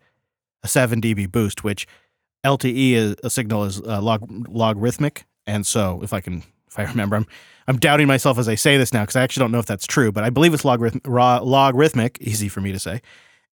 [0.61, 1.87] a 7 dB boost, which
[2.45, 5.25] LTE is, a signal is uh, log, logarithmic.
[5.47, 7.25] And so if I can, if I remember, I'm,
[7.67, 9.87] I'm doubting myself as I say this now because I actually don't know if that's
[9.87, 13.01] true, but I believe it's logarith- logarithmic, easy for me to say.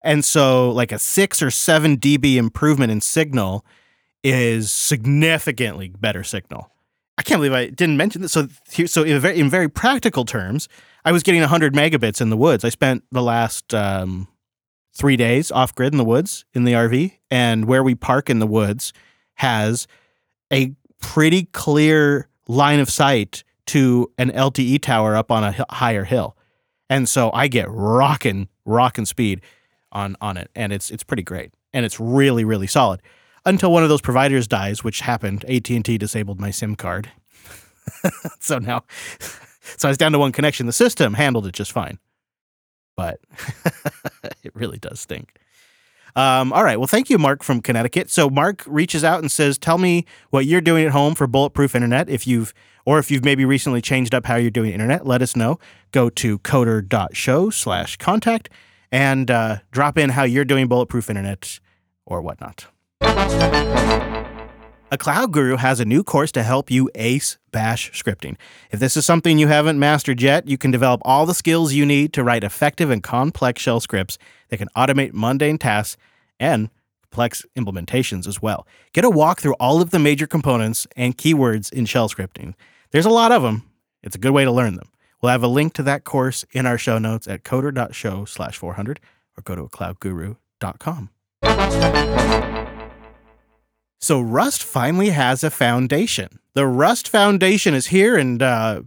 [0.02, 3.64] And so like a six or seven dB improvement in signal
[4.22, 6.70] is significantly better signal.
[7.18, 8.32] I can't believe I didn't mention this.
[8.32, 8.48] So,
[8.86, 10.68] so in very, in very practical terms,
[11.04, 12.64] I was getting 100 megabits in the woods.
[12.64, 14.28] I spent the last um,
[14.92, 18.38] three days off grid in the woods in the RV, and where we park in
[18.38, 18.92] the woods
[19.34, 19.86] has
[20.52, 26.36] a pretty clear line of sight to an LTE tower up on a higher hill,
[26.88, 29.40] and so I get rocking, rocking speed
[29.90, 33.00] on on it, and it's it's pretty great, and it's really really solid
[33.46, 35.44] until one of those providers dies, which happened.
[35.48, 37.10] AT and T disabled my SIM card,
[38.40, 38.84] so now,
[39.78, 40.66] so I was down to one connection.
[40.66, 41.98] The system handled it just fine,
[42.96, 43.20] but
[44.42, 45.38] it really does stink.
[46.14, 46.78] Um, all right.
[46.78, 48.10] Well, thank you, Mark from Connecticut.
[48.10, 51.74] So Mark reaches out and says, "Tell me what you're doing at home for bulletproof
[51.74, 52.08] internet.
[52.08, 52.54] If you've
[52.86, 55.58] or if you've maybe recently changed up how you're doing internet, let us know.
[55.92, 58.48] Go to coder.show slash contact
[58.92, 61.60] and uh, drop in how you're doing bulletproof internet
[62.06, 62.66] or whatnot.
[64.96, 68.36] A Cloud Guru has a new course to help you ace bash scripting.
[68.70, 71.84] If this is something you haven't mastered yet, you can develop all the skills you
[71.84, 74.16] need to write effective and complex shell scripts
[74.48, 75.96] that can automate mundane tasks
[76.38, 76.70] and
[77.02, 78.66] complex implementations as well.
[78.92, 82.54] Get a walk through all of the major components and keywords in shell scripting.
[82.92, 83.68] There's a lot of them.
[84.02, 84.88] It's a good way to learn them.
[85.20, 89.00] We'll have a link to that course in our show notes at coder.show slash 400
[89.36, 91.10] or go to cloudguru.com.
[93.98, 96.38] So Rust finally has a foundation.
[96.54, 98.82] The Rust Foundation is here, and uh,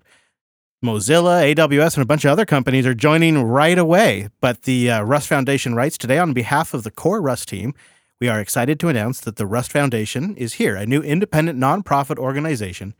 [0.83, 4.29] Mozilla, AWS, and a bunch of other companies are joining right away.
[4.39, 7.73] But the uh, Rust Foundation writes today on behalf of the core Rust team.
[8.19, 12.17] We are excited to announce that the Rust Foundation is here, a new independent nonprofit
[12.17, 12.93] organization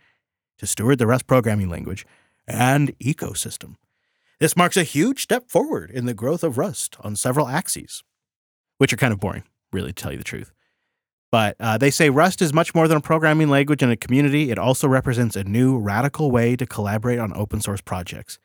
[0.58, 2.06] to steward the Rust programming language
[2.48, 3.76] and ecosystem.
[4.40, 8.04] This marks a huge step forward in the growth of Rust on several axes,
[8.78, 10.52] which are kind of boring, really, to tell you the truth.
[11.32, 14.50] But uh, they say Rust is much more than a programming language and a community.
[14.50, 18.40] It also represents a new, radical way to collaborate on open source projects.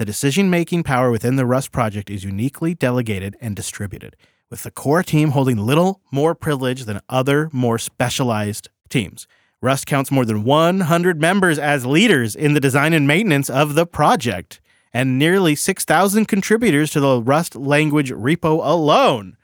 [0.00, 4.16] The decision making power within the Rust project is uniquely delegated and distributed,
[4.50, 9.28] with the core team holding little more privilege than other, more specialized teams.
[9.62, 13.86] Rust counts more than 100 members as leaders in the design and maintenance of the
[13.86, 14.60] project,
[14.92, 19.36] and nearly 6,000 contributors to the Rust language repo alone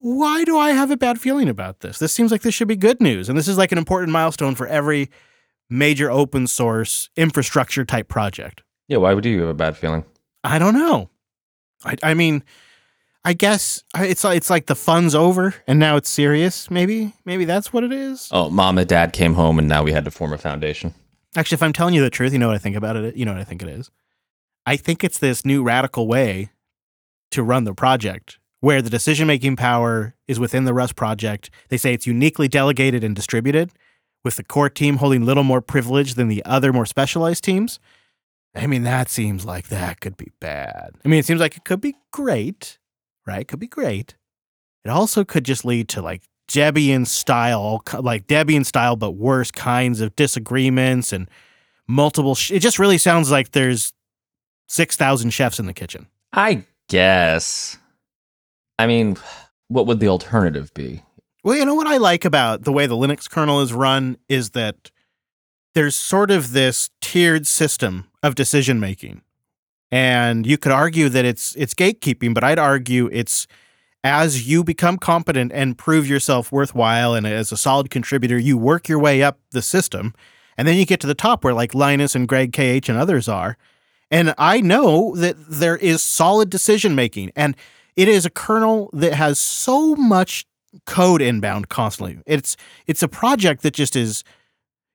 [0.00, 1.98] why do I have a bad feeling about this?
[1.98, 3.28] This seems like this should be good news.
[3.28, 5.10] And this is like an important milestone for every
[5.68, 8.62] major open source infrastructure type project.
[8.86, 10.04] Yeah, why would you have a bad feeling?
[10.44, 11.10] I don't know.
[11.84, 12.42] I, I mean,
[13.24, 16.70] I guess it's it's like the fun's over and now it's serious.
[16.70, 18.28] Maybe maybe that's what it is.
[18.32, 20.94] Oh, mom and dad came home and now we had to form a foundation.
[21.36, 23.16] Actually, if I'm telling you the truth, you know what I think about it.
[23.16, 23.90] You know what I think it is.
[24.64, 26.50] I think it's this new radical way
[27.32, 31.50] to run the project where the decision making power is within the Rust project.
[31.68, 33.70] They say it's uniquely delegated and distributed,
[34.24, 37.78] with the core team holding little more privilege than the other more specialized teams.
[38.54, 40.90] I mean, that seems like that could be bad.
[41.04, 42.78] I mean, it seems like it could be great,
[43.26, 43.46] right?
[43.46, 44.16] Could be great.
[44.84, 50.00] It also could just lead to like Debian style, like Debian style, but worse kinds
[50.00, 51.30] of disagreements and
[51.86, 52.34] multiple.
[52.34, 53.92] Sh- it just really sounds like there's
[54.68, 56.06] 6,000 chefs in the kitchen.
[56.32, 57.78] I guess.
[58.78, 59.16] I mean,
[59.68, 61.02] what would the alternative be?
[61.44, 64.50] Well, you know what I like about the way the Linux kernel is run is
[64.50, 64.90] that
[65.74, 69.22] there's sort of this tiered system of decision making.
[69.90, 73.46] And you could argue that it's it's gatekeeping, but I'd argue it's
[74.04, 78.88] as you become competent and prove yourself worthwhile and as a solid contributor, you work
[78.88, 80.14] your way up the system.
[80.56, 83.28] And then you get to the top where like Linus and Greg KH and others
[83.28, 83.56] are.
[84.10, 87.56] And I know that there is solid decision making and
[87.98, 90.46] it is a kernel that has so much
[90.86, 92.20] code inbound constantly.
[92.26, 92.56] It's
[92.86, 94.22] it's a project that just is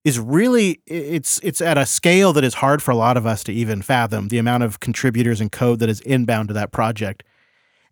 [0.06, 3.44] is really it's it's at a scale that is hard for a lot of us
[3.44, 7.24] to even fathom the amount of contributors and code that is inbound to that project.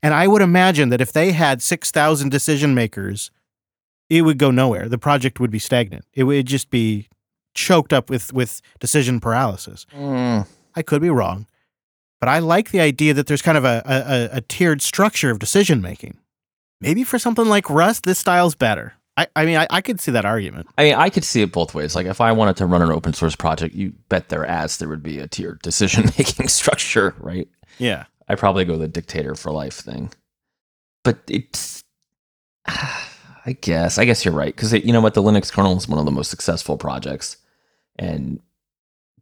[0.02, 3.32] And I would imagine that if they had 6,000 decision makers,
[4.10, 4.88] it would go nowhere.
[4.88, 6.06] The project would be stagnant.
[6.13, 7.10] It would just be
[7.54, 9.86] choked up with with decision paralysis.
[9.93, 11.47] Mm, I could be wrong,
[12.21, 15.39] but I like the idea that there's kind of a, a, a tiered structure of
[15.39, 16.17] decision making.
[16.79, 18.93] Maybe for something like Rust, this style's better.
[19.17, 20.67] I, I mean, I, I could see that argument.
[20.77, 21.95] I mean, I could see it both ways.
[21.95, 24.88] Like, if I wanted to run an open source project, you bet their ass there
[24.88, 27.47] would be a tiered decision making structure, right?
[27.79, 28.05] Yeah.
[28.29, 30.12] I probably go the dictator for life thing.
[31.03, 31.84] But it's,
[32.67, 34.55] I guess, I guess you're right.
[34.55, 35.15] Because you know what?
[35.15, 37.38] The Linux kernel is one of the most successful projects.
[37.97, 38.39] And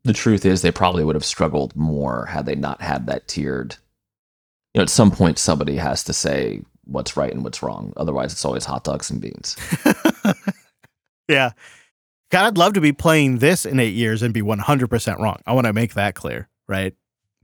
[0.03, 3.75] the truth is, they probably would have struggled more had they not had that tiered.
[4.73, 7.93] You know, at some point, somebody has to say what's right and what's wrong.
[7.97, 9.55] Otherwise, it's always hot dogs and beans.
[11.27, 11.51] yeah.
[12.31, 15.39] God, I'd love to be playing this in eight years and be 100% wrong.
[15.47, 16.95] I want to make that clear, right?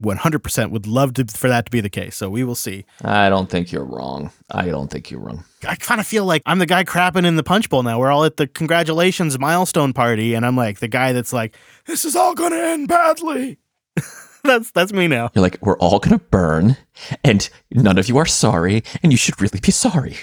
[0.03, 2.15] 100% would love to, for that to be the case.
[2.15, 2.85] So we will see.
[3.03, 4.31] I don't think you're wrong.
[4.51, 5.45] I don't think you're wrong.
[5.67, 7.99] I kind of feel like I'm the guy crapping in the punch bowl now.
[7.99, 12.05] We're all at the congratulations milestone party, and I'm like the guy that's like, this
[12.05, 13.57] is all going to end badly.
[14.43, 15.31] that's that's me now.
[15.33, 16.77] You're like, we're all gonna burn,
[17.23, 20.17] and none of you are sorry, and you should really be sorry.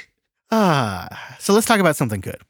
[0.50, 2.40] Ah, so let's talk about something good.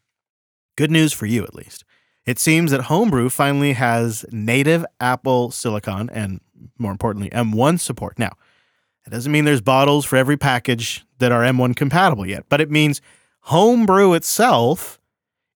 [0.77, 1.85] Good news for you, at least.
[2.25, 6.41] It seems that Homebrew finally has native Apple Silicon and,
[6.79, 8.19] more importantly, M1 support.
[8.19, 8.33] Now,
[9.07, 12.71] it doesn't mean there's bottles for every package that are M1 compatible yet, but it
[12.71, 13.01] means
[13.41, 15.01] Homebrew itself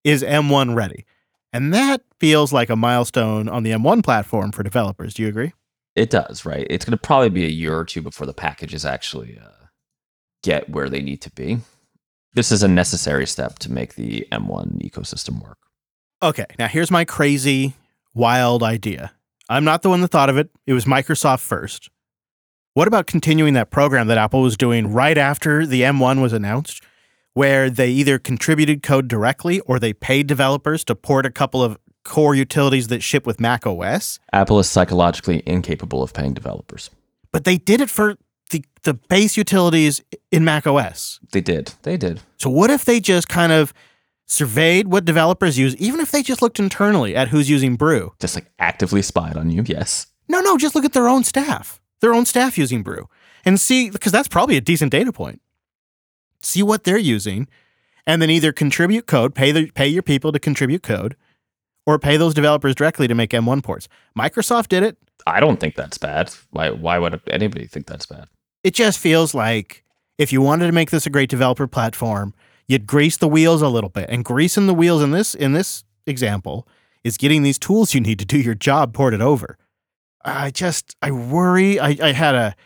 [0.05, 1.05] is M1 ready.
[1.53, 5.15] And that feels like a milestone on the M1 platform for developers.
[5.15, 5.53] Do you agree?
[5.95, 6.67] It does, right?
[6.69, 9.67] It's gonna probably be a year or two before the packages actually uh,
[10.43, 11.59] get where they need to be.
[12.35, 15.59] This is a necessary step to make the M1 ecosystem work.
[16.23, 17.75] Okay, now here's my crazy,
[18.13, 19.13] wild idea.
[19.49, 20.51] I'm not the one that thought of it.
[20.67, 21.89] It was Microsoft first.
[22.75, 26.83] What about continuing that program that Apple was doing right after the M1 was announced,
[27.33, 31.79] where they either contributed code directly or they paid developers to port a couple of
[32.05, 34.19] core utilities that ship with Mac OS?
[34.33, 36.91] Apple is psychologically incapable of paying developers.
[37.33, 38.17] But they did it for
[38.51, 41.21] the, the base utilities in Mac OS.
[41.33, 41.73] They did.
[41.83, 42.21] They did.
[42.37, 43.73] So what if they just kind of
[44.27, 48.13] surveyed what developers use, even if they just looked internally at who's using Brew?
[48.21, 49.63] Just like actively spied on you.
[49.65, 50.09] Yes.
[50.29, 53.09] No, no, just look at their own staff, their own staff using Brew,
[53.45, 55.41] and see because that's probably a decent data point.
[56.43, 57.49] See what they're using,
[58.07, 61.17] and then either contribute code, pay the pay your people to contribute code,
[61.87, 63.89] or pay those developers directly to make M1 ports.
[64.19, 64.99] Microsoft did it.
[65.27, 66.33] I don't think that's bad.
[66.51, 66.71] Why?
[66.71, 68.29] Why would anybody think that's bad?
[68.65, 69.85] It just feels like
[70.19, 72.35] if you wanted to make this a great developer platform,
[72.69, 74.09] you'd grease the wheels a little bit.
[74.09, 76.67] And greasing the wheels in this in this example
[77.05, 79.57] is getting these tools you need to do your job ported over.
[80.25, 81.79] I just I worry.
[81.79, 82.57] I, I had a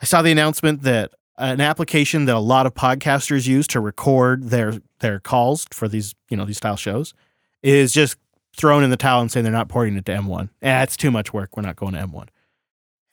[0.00, 4.50] I saw the announcement that an application that a lot of podcasters use to record
[4.50, 7.14] their their calls for these you know these style shows
[7.62, 8.16] is just
[8.56, 10.48] thrown in the towel and saying they're not porting it to M1.
[10.62, 11.56] Eh, it's too much work.
[11.56, 12.28] We're not going to M1.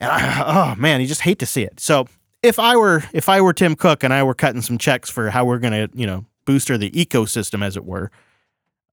[0.00, 1.78] And I, oh man, you just hate to see it.
[1.78, 2.08] So
[2.46, 5.30] if I were if I were Tim Cook and I were cutting some checks for
[5.30, 8.10] how we're going to you know booster the ecosystem as it were,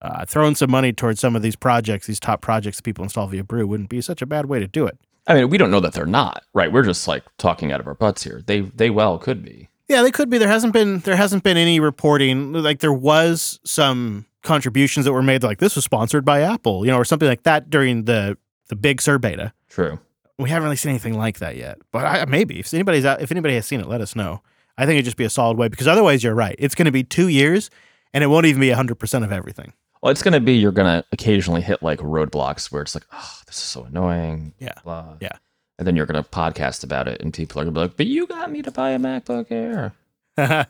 [0.01, 3.27] uh, throwing some money towards some of these projects, these top projects that people install
[3.27, 4.97] via Brew wouldn't be such a bad way to do it.
[5.27, 6.71] I mean, we don't know that they're not right.
[6.71, 8.41] We're just like talking out of our butts here.
[8.45, 9.69] They they well could be.
[9.87, 10.37] Yeah, they could be.
[10.37, 12.53] There hasn't been there hasn't been any reporting.
[12.53, 16.91] Like there was some contributions that were made, like this was sponsored by Apple, you
[16.91, 18.37] know, or something like that during the
[18.67, 19.53] the Big Sur beta.
[19.69, 19.99] True.
[20.37, 23.31] We haven't really seen anything like that yet, but I, maybe if anybody's out, if
[23.31, 24.41] anybody has seen it, let us know.
[24.77, 26.55] I think it'd just be a solid way because otherwise, you're right.
[26.57, 27.69] It's going to be two years,
[28.13, 29.73] and it won't even be hundred percent of everything.
[30.01, 33.05] Well, it's going to be you're going to occasionally hit like roadblocks where it's like,
[33.13, 34.53] oh, this is so annoying.
[34.59, 34.73] Yeah.
[34.83, 35.15] Blah.
[35.21, 35.37] Yeah.
[35.77, 37.97] And then you're going to podcast about it, and people are going to be like,
[37.97, 39.93] but you got me to buy a MacBook Air.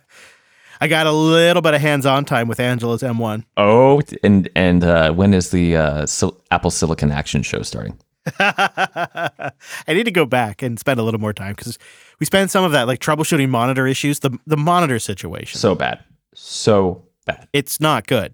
[0.81, 3.45] I got a little bit of hands-on time with Angela's M1.
[3.57, 7.97] Oh, and and uh, when is the uh, Sil- Apple Silicon Action show starting?
[8.39, 9.51] I
[9.87, 11.77] need to go back and spend a little more time because
[12.19, 15.59] we spent some of that like troubleshooting monitor issues, the the monitor situation.
[15.59, 15.99] So bad,
[16.33, 17.47] so bad.
[17.51, 18.33] it's not good.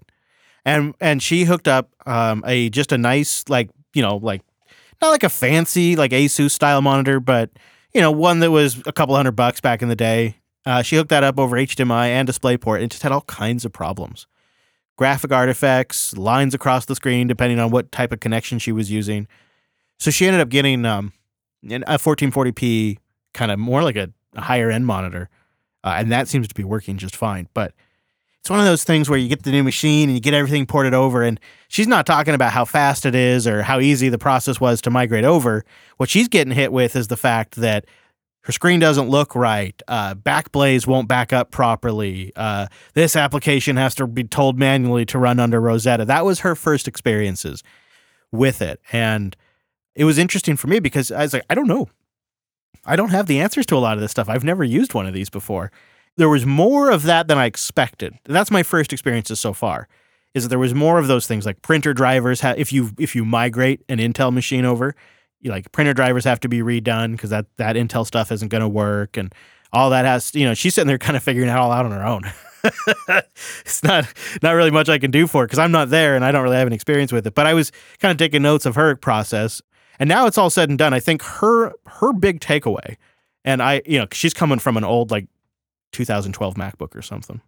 [0.64, 4.42] And and she hooked up um, a just a nice like you know like
[5.02, 7.50] not like a fancy like Asus style monitor, but
[7.92, 10.36] you know one that was a couple hundred bucks back in the day.
[10.66, 12.82] Uh, she hooked that up over HDMI and DisplayPort.
[12.82, 14.26] It just had all kinds of problems,
[14.96, 19.26] graphic artifacts, lines across the screen, depending on what type of connection she was using.
[20.00, 21.12] So she ended up getting um,
[21.62, 22.98] a 1440p
[23.34, 25.28] kind of more like a, a higher end monitor,
[25.84, 27.48] uh, and that seems to be working just fine.
[27.52, 27.74] But
[28.40, 30.64] it's one of those things where you get the new machine and you get everything
[30.64, 31.38] ported over, and
[31.68, 34.90] she's not talking about how fast it is or how easy the process was to
[34.90, 35.66] migrate over.
[35.98, 37.84] What she's getting hit with is the fact that
[38.44, 39.80] her screen doesn't look right.
[39.86, 42.32] Uh, Backblaze won't back up properly.
[42.34, 46.06] Uh, this application has to be told manually to run under Rosetta.
[46.06, 47.62] That was her first experiences
[48.32, 49.36] with it, and
[50.00, 51.86] it was interesting for me because I was like, I don't know.
[52.86, 54.30] I don't have the answers to a lot of this stuff.
[54.30, 55.70] I've never used one of these before.
[56.16, 58.14] There was more of that than I expected.
[58.24, 59.88] That's my first experiences so far.
[60.32, 62.42] Is that there was more of those things like printer drivers.
[62.42, 64.94] If you if you migrate an Intel machine over,
[65.40, 68.62] you like printer drivers have to be redone because that that Intel stuff isn't going
[68.62, 69.34] to work, and
[69.70, 71.92] all that has you know she's sitting there kind of figuring it all out on
[71.92, 72.22] her own.
[73.60, 74.06] it's not
[74.42, 76.42] not really much I can do for it because I'm not there and I don't
[76.42, 77.34] really have any experience with it.
[77.34, 79.60] But I was kind of taking notes of her process,
[80.00, 80.92] and now it's all said and done.
[80.92, 82.96] I think her her big takeaway,
[83.44, 85.28] and I you know she's coming from an old like
[85.92, 87.40] 2012 MacBook or something.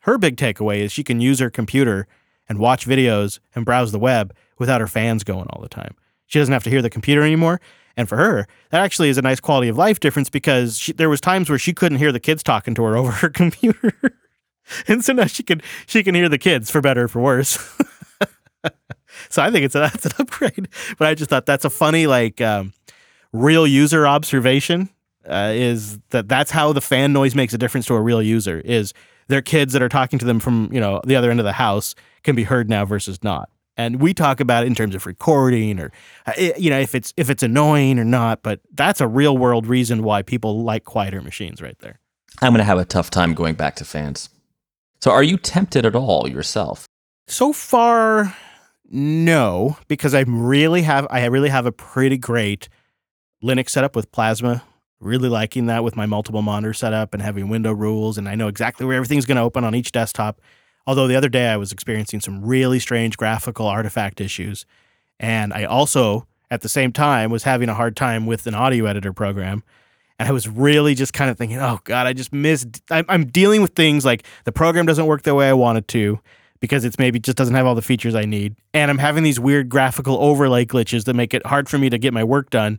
[0.00, 2.08] Her big takeaway is she can use her computer
[2.48, 5.94] and watch videos and browse the web without her fans going all the time.
[6.26, 7.60] She doesn't have to hear the computer anymore.
[7.96, 11.08] And for her, that actually is a nice quality of life difference because she, there
[11.08, 13.92] was times where she couldn't hear the kids talking to her over her computer.
[14.86, 17.58] and so now she can she can hear the kids for better or for worse.
[19.28, 20.68] so I think it's a, that's an upgrade.
[20.98, 22.72] But I just thought that's a funny like um,
[23.32, 24.88] real user observation
[25.28, 28.60] uh, is that that's how the fan noise makes a difference to a real user
[28.60, 28.94] is
[29.28, 31.52] their kids that are talking to them from you know the other end of the
[31.52, 35.04] house can be heard now versus not and we talk about it in terms of
[35.04, 35.92] recording or
[36.26, 39.66] uh, you know if it's if it's annoying or not but that's a real world
[39.66, 42.00] reason why people like quieter machines right there
[42.40, 44.30] I'm going to have a tough time going back to fans.
[45.00, 46.86] So, are you tempted at all yourself?
[47.30, 48.34] so far
[48.90, 52.68] no because i really have i really have a pretty great
[53.42, 54.62] linux setup with plasma.
[55.00, 58.48] Really liking that with my multiple monitor setup and having window rules and i know
[58.48, 60.40] exactly where everything's going to open on each desktop.
[60.86, 64.66] Although the other day i was experiencing some really strange graphical artifact issues
[65.20, 68.86] and i also at the same time was having a hard time with an audio
[68.86, 69.62] editor program
[70.18, 73.26] and i was really just kind of thinking oh god i just missed i'm, I'm
[73.26, 76.18] dealing with things like the program doesn't work the way i want it to
[76.60, 78.56] because it's maybe just doesn't have all the features I need.
[78.74, 81.98] And I'm having these weird graphical overlay glitches that make it hard for me to
[81.98, 82.78] get my work done.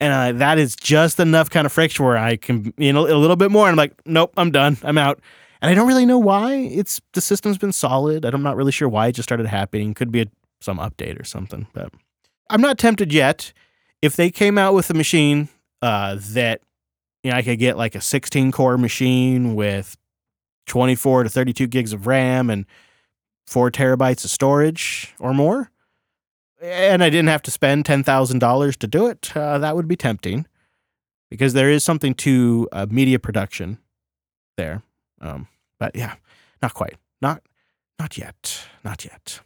[0.00, 3.18] And uh, that is just enough kind of friction where I can, you know, a
[3.18, 3.66] little bit more.
[3.68, 4.78] And I'm like, nope, I'm done.
[4.82, 5.20] I'm out.
[5.60, 6.54] And I don't really know why.
[6.54, 8.24] It's the system's been solid.
[8.24, 9.94] I'm not really sure why it just started happening.
[9.94, 10.26] Could be a,
[10.60, 11.66] some update or something.
[11.72, 11.92] But
[12.48, 13.52] I'm not tempted yet.
[14.00, 15.48] If they came out with a machine
[15.82, 16.60] uh, that,
[17.24, 19.96] you know, I could get like a 16 core machine with
[20.66, 22.64] 24 to 32 gigs of RAM and
[23.48, 25.70] four terabytes of storage or more,
[26.60, 29.88] and I didn't have to spend ten thousand dollars to do it, uh, that would
[29.88, 30.46] be tempting,
[31.30, 33.78] because there is something to uh, media production
[34.56, 34.82] there.
[35.20, 35.48] Um,
[35.80, 36.16] but yeah,
[36.60, 37.42] not quite, not
[37.98, 39.40] not yet, not yet.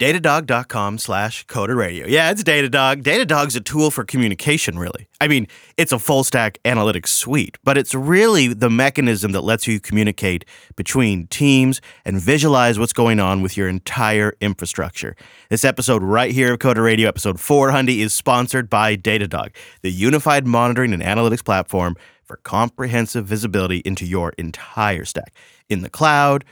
[0.00, 2.06] Datadog.com slash Coder Radio.
[2.06, 3.02] Yeah, it's Datadog.
[3.02, 5.06] Datadog's a tool for communication, really.
[5.20, 5.46] I mean,
[5.76, 10.46] it's a full stack analytics suite, but it's really the mechanism that lets you communicate
[10.74, 15.16] between teams and visualize what's going on with your entire infrastructure.
[15.50, 19.50] This episode right here of Coder Radio, episode 400, is sponsored by Datadog,
[19.82, 21.94] the unified monitoring and analytics platform
[22.24, 25.34] for comprehensive visibility into your entire stack
[25.68, 26.46] in the cloud,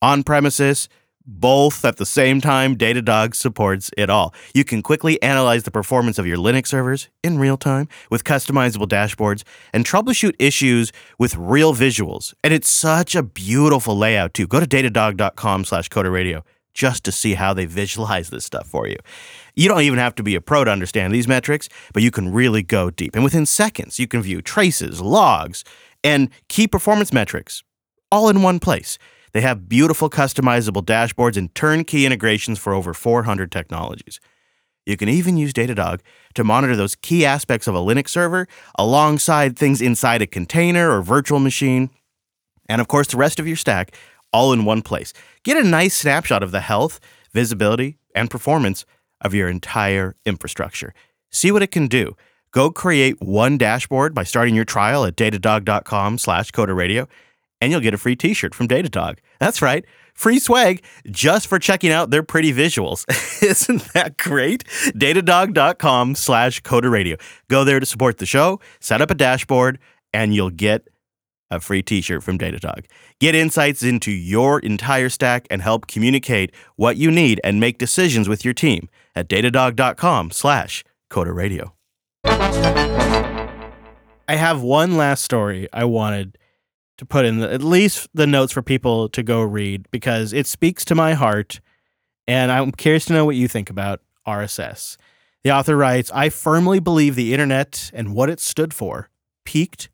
[0.00, 0.88] on premises,
[1.26, 4.34] both at the same time, Datadog supports it all.
[4.54, 8.88] You can quickly analyze the performance of your Linux servers in real time with customizable
[8.88, 9.42] dashboards
[9.72, 12.34] and troubleshoot issues with real visuals.
[12.42, 14.46] And it's such a beautiful layout too.
[14.46, 16.44] Go to datadog.com slash coder radio
[16.74, 18.96] just to see how they visualize this stuff for you.
[19.54, 22.32] You don't even have to be a pro to understand these metrics, but you can
[22.32, 23.14] really go deep.
[23.14, 25.64] And within seconds, you can view traces, logs,
[26.02, 27.62] and key performance metrics
[28.10, 28.98] all in one place.
[29.32, 34.20] They have beautiful customizable dashboards and turnkey integrations for over 400 technologies.
[34.84, 36.00] You can even use Datadog
[36.34, 41.02] to monitor those key aspects of a Linux server alongside things inside a container or
[41.02, 41.90] virtual machine.
[42.68, 43.94] And of course, the rest of your stack
[44.32, 45.12] all in one place.
[45.44, 47.00] Get a nice snapshot of the health,
[47.32, 48.84] visibility, and performance
[49.20, 50.94] of your entire infrastructure.
[51.30, 52.16] See what it can do.
[52.50, 57.08] Go create one dashboard by starting your trial at datadog.com slash coderradio,
[57.62, 59.18] and you'll get a free t-shirt from Datadog.
[59.38, 59.84] That's right,
[60.14, 63.04] free swag just for checking out their pretty visuals.
[63.42, 64.64] Isn't that great?
[64.64, 67.20] Datadog.com slash coderradio.
[67.48, 69.78] Go there to support the show, set up a dashboard,
[70.12, 70.88] and you'll get
[71.52, 72.86] a free t-shirt from Datadog.
[73.20, 78.28] Get insights into your entire stack and help communicate what you need and make decisions
[78.28, 81.70] with your team at datadog.com slash coderradio.
[82.24, 86.38] I have one last story I wanted
[87.02, 90.46] to put in the, at least the notes for people to go read because it
[90.46, 91.60] speaks to my heart
[92.28, 94.96] and I'm curious to know what you think about RSS.
[95.42, 99.10] The author writes, I firmly believe the internet and what it stood for
[99.44, 99.88] peaked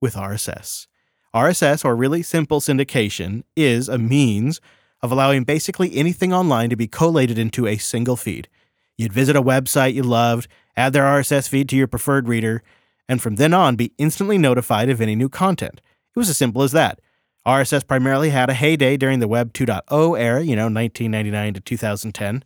[0.00, 0.86] with RSS.
[1.34, 4.60] RSS, or really simple syndication, is a means
[5.02, 8.48] of allowing basically anything online to be collated into a single feed.
[8.96, 12.62] You'd visit a website you loved, add their RSS feed to your preferred reader,
[13.06, 15.82] and from then on be instantly notified of any new content.
[16.14, 17.00] It was as simple as that.
[17.46, 22.44] RSS primarily had a heyday during the Web 2.0 era, you know, 1999 to 2010,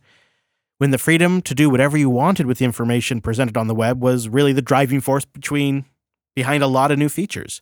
[0.77, 4.01] when the freedom to do whatever you wanted with the information presented on the web
[4.01, 5.85] was really the driving force between
[6.35, 7.61] behind a lot of new features.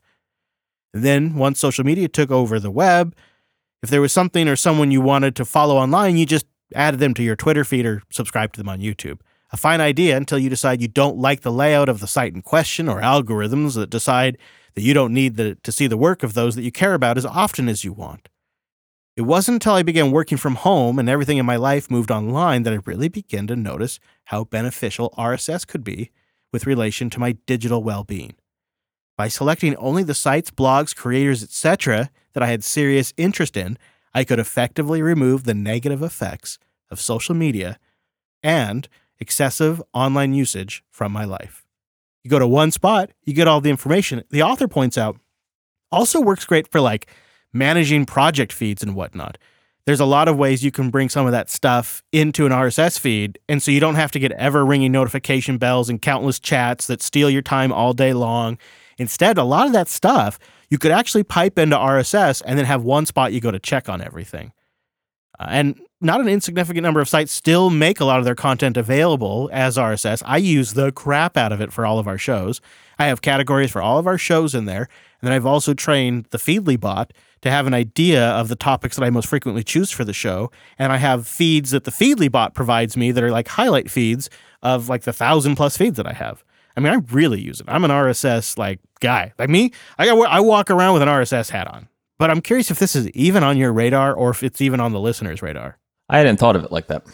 [0.94, 3.16] Then, once social media took over the web,
[3.84, 7.14] if there was something or someone you wanted to follow online, you just added them
[7.16, 9.20] to your Twitter feed or subscribed to them on YouTube.
[9.52, 12.42] A fine idea until you decide you don't like the layout of the site in
[12.42, 14.38] question or algorithms that decide
[14.78, 17.18] that you don't need the, to see the work of those that you care about
[17.18, 18.30] as often as you want.
[19.16, 22.62] It wasn't until I began working from home and everything in my life moved online
[22.62, 26.12] that I really began to notice how beneficial RSS could be
[26.54, 28.36] with relation to my digital well being.
[29.18, 33.80] By selecting only the sites, blogs, creators, etc., that I had serious interest in,
[34.14, 36.60] I could effectively remove the negative effects
[36.92, 37.80] of social media
[38.44, 38.88] and
[39.20, 41.67] excessive online usage from my life.
[42.28, 44.22] You go to one spot, you get all the information.
[44.32, 45.18] The author points out
[45.94, 47.08] also works great for like
[47.54, 49.38] managing project feeds and whatnot.
[49.86, 53.00] There's a lot of ways you can bring some of that stuff into an RSS
[53.00, 53.40] feed.
[53.48, 57.02] And so you don't have to get ever ringing notification bells and countless chats that
[57.02, 58.58] steal your time all day long.
[58.98, 60.38] Instead, a lot of that stuff
[60.70, 63.88] you could actually pipe into RSS and then have one spot you go to check
[63.88, 64.52] on everything.
[65.40, 68.78] Uh, and not an insignificant number of sites still make a lot of their content
[68.78, 70.22] available as RSS.
[70.26, 72.62] I use the crap out of it for all of our shows.
[73.00, 74.90] I have categories for all of our shows in there.
[75.22, 78.96] And then I've also trained the Feedly bot to have an idea of the topics
[78.96, 80.52] that I most frequently choose for the show.
[80.78, 84.30] And I have feeds that the Feedly bot provides me that are like highlight feeds
[84.62, 86.44] of like the thousand plus feeds that I have.
[86.76, 87.66] I mean, I really use it.
[87.68, 89.34] I'm an RSS like guy.
[89.40, 91.88] Like me, I got I walk around with an RSS hat on.
[92.20, 94.92] But I'm curious if this is even on your radar or if it's even on
[94.92, 95.78] the listener's radar.
[96.10, 97.06] I hadn't thought of it like that.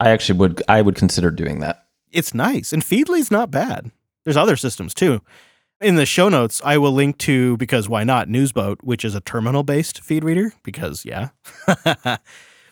[0.00, 1.86] I actually would I would consider doing that.
[2.12, 2.72] It's nice.
[2.72, 3.90] And Feedly's not bad.
[4.24, 5.20] There's other systems too.
[5.80, 9.20] In the show notes, I will link to because why not Newsboat, which is a
[9.20, 11.28] terminal-based feed reader because yeah.
[11.66, 12.20] but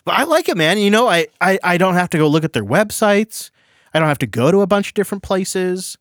[0.07, 0.79] I like it, man.
[0.79, 3.51] You know, I, I I don't have to go look at their websites.
[3.93, 5.97] I don't have to go to a bunch of different places.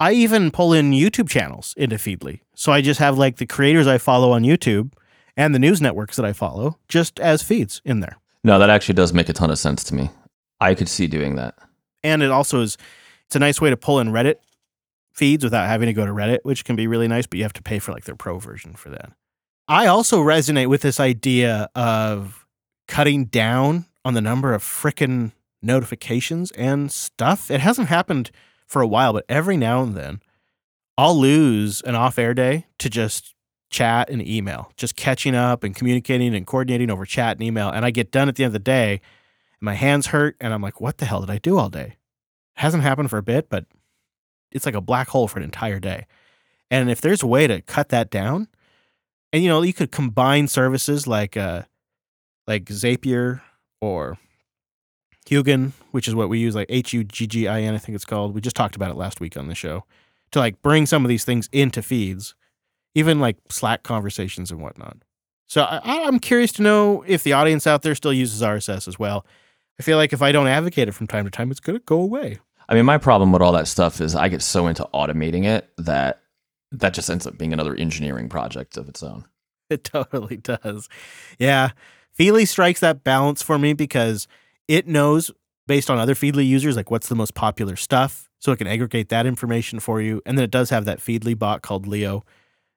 [0.00, 2.40] I even pull in YouTube channels into Feedly.
[2.54, 4.92] So I just have like the creators I follow on YouTube
[5.36, 8.19] and the news networks that I follow just as feeds in there.
[8.42, 10.10] No, that actually does make a ton of sense to me.
[10.60, 11.54] I could see doing that.
[12.02, 12.76] And it also is
[13.26, 14.36] it's a nice way to pull in Reddit
[15.12, 17.52] feeds without having to go to Reddit, which can be really nice, but you have
[17.54, 19.12] to pay for like their pro version for that.
[19.68, 22.46] I also resonate with this idea of
[22.88, 25.32] cutting down on the number of frickin'
[25.62, 27.50] notifications and stuff.
[27.50, 28.30] It hasn't happened
[28.66, 30.20] for a while, but every now and then
[30.96, 33.34] I'll lose an off air day to just
[33.70, 37.70] chat and email, just catching up and communicating and coordinating over chat and email.
[37.70, 40.52] And I get done at the end of the day and my hands hurt and
[40.52, 41.96] I'm like, what the hell did I do all day?
[42.56, 43.66] It hasn't happened for a bit, but
[44.50, 46.06] it's like a black hole for an entire day.
[46.70, 48.48] And if there's a way to cut that down,
[49.32, 51.62] and you know, you could combine services like uh
[52.46, 53.42] like Zapier
[53.80, 54.18] or
[55.26, 57.94] Huginn, which is what we use, like H U G G I N, I think
[57.94, 58.34] it's called.
[58.34, 59.84] We just talked about it last week on the show
[60.32, 62.34] to like bring some of these things into feeds,
[62.94, 64.98] even like Slack conversations and whatnot.
[65.46, 68.98] So I, I'm curious to know if the audience out there still uses RSS as
[68.98, 69.26] well.
[69.78, 71.84] I feel like if I don't advocate it from time to time, it's going to
[71.84, 72.38] go away.
[72.68, 75.68] I mean, my problem with all that stuff is I get so into automating it
[75.76, 76.20] that
[76.70, 79.24] that just ends up being another engineering project of its own.
[79.70, 80.88] It totally does.
[81.38, 81.70] Yeah.
[82.18, 84.26] Feedly strikes that balance for me because
[84.66, 85.30] it knows
[85.68, 88.28] based on other Feedly users, like what's the most popular stuff.
[88.40, 90.20] So it can aggregate that information for you.
[90.26, 92.24] And then it does have that Feedly bot called Leo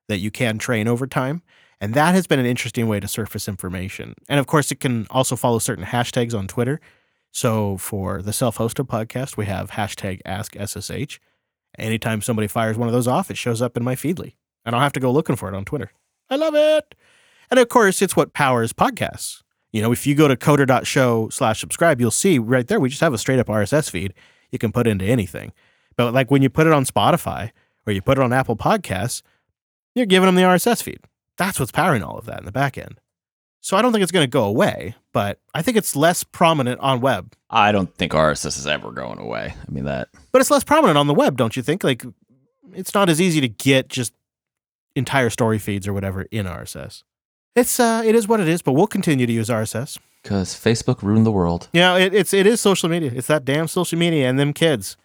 [0.07, 1.41] that you can train over time.
[1.79, 4.13] And that has been an interesting way to surface information.
[4.29, 6.79] And of course, it can also follow certain hashtags on Twitter.
[7.31, 11.19] So for the self hosted podcast, we have hashtag AskSSH.
[11.77, 14.35] Anytime somebody fires one of those off, it shows up in my Feedly.
[14.65, 15.91] And I don't have to go looking for it on Twitter.
[16.29, 16.95] I love it.
[17.49, 19.41] And of course, it's what powers podcasts.
[19.71, 23.01] You know, if you go to coder.show slash subscribe, you'll see right there, we just
[23.01, 24.13] have a straight up RSS feed
[24.51, 25.51] you can put into anything.
[25.97, 27.51] But like when you put it on Spotify
[27.85, 29.23] or you put it on Apple Podcasts,
[29.95, 30.99] you're giving them the RSS feed.
[31.37, 32.99] That's what's powering all of that in the back end.
[33.61, 36.81] So I don't think it's going to go away, but I think it's less prominent
[36.81, 37.33] on web.
[37.49, 39.55] I don't think RSS is ever going away.
[39.55, 40.09] I mean that.
[40.33, 41.81] But it's less prominent on the web, don't you think?
[41.81, 42.03] Like
[42.73, 44.13] it's not as easy to get just
[44.95, 47.03] entire story feeds or whatever in RSS.
[47.55, 49.97] It's uh it is what it is, but we'll continue to use RSS.
[50.21, 51.69] Because Facebook ruined the world.
[51.71, 53.11] Yeah, it, it's it is social media.
[53.15, 54.97] It's that damn social media and them kids,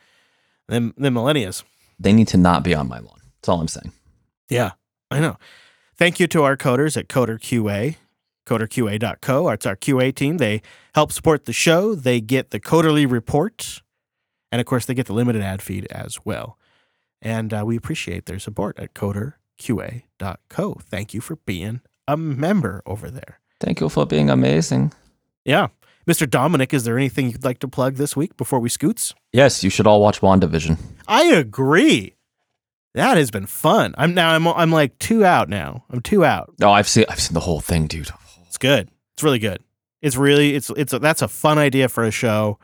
[0.67, 1.63] them them millennials.
[2.01, 3.21] They need to not be on my lawn.
[3.37, 3.93] That's all I'm saying.
[4.49, 4.73] Yeah,
[5.11, 5.37] I know.
[5.97, 7.97] Thank you to our coders at Coder QA,
[8.47, 9.49] coderqa.co.
[9.49, 10.39] It's our QA team.
[10.39, 10.63] They
[10.95, 11.95] help support the show.
[11.95, 13.83] They get the Coderly report,
[14.53, 16.59] and of course, they get the limited ad feed as well.
[17.21, 20.75] And uh, we appreciate their support at coderqa.co.
[20.89, 23.41] Thank you for being a member over there.
[23.61, 24.93] Thank you for being amazing.
[25.45, 25.69] Yeah.
[26.07, 26.29] Mr.
[26.31, 29.15] Dominick, is there anything you'd like to plug this week before we scoots?
[29.33, 30.79] Yes, you should all watch WandaVision.
[31.07, 32.15] I agree.
[32.99, 33.95] That has been fun.
[33.97, 35.85] I'm now I'm I'm like two out now.
[35.89, 36.53] I'm two out.
[36.59, 38.11] No, I've seen I've seen the whole thing, dude.
[38.49, 38.91] It's good.
[39.15, 39.63] It's really good.
[40.03, 42.59] It's really it's it's a, that's a fun idea for a show.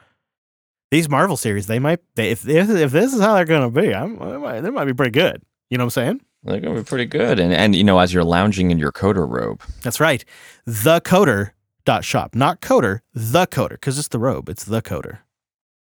[0.91, 3.95] These Marvel series, they might they, if if if this is how they're gonna be,
[3.95, 5.41] I'm, they might, they might be pretty good.
[5.71, 6.21] You know what I'm saying?
[6.43, 7.39] They're gonna be pretty good.
[7.39, 10.25] And and you know, as you're lounging in your coder robe, That's right.
[10.67, 11.53] The coder
[11.85, 14.49] dot shop, not coder, the coder, because it's the robe.
[14.49, 15.19] It's the coder.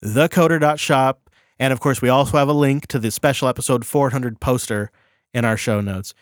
[0.03, 1.24] The coder dot shop.
[1.59, 4.91] And of course, we also have a link to the special episode 400 poster
[5.33, 6.15] in our show notes.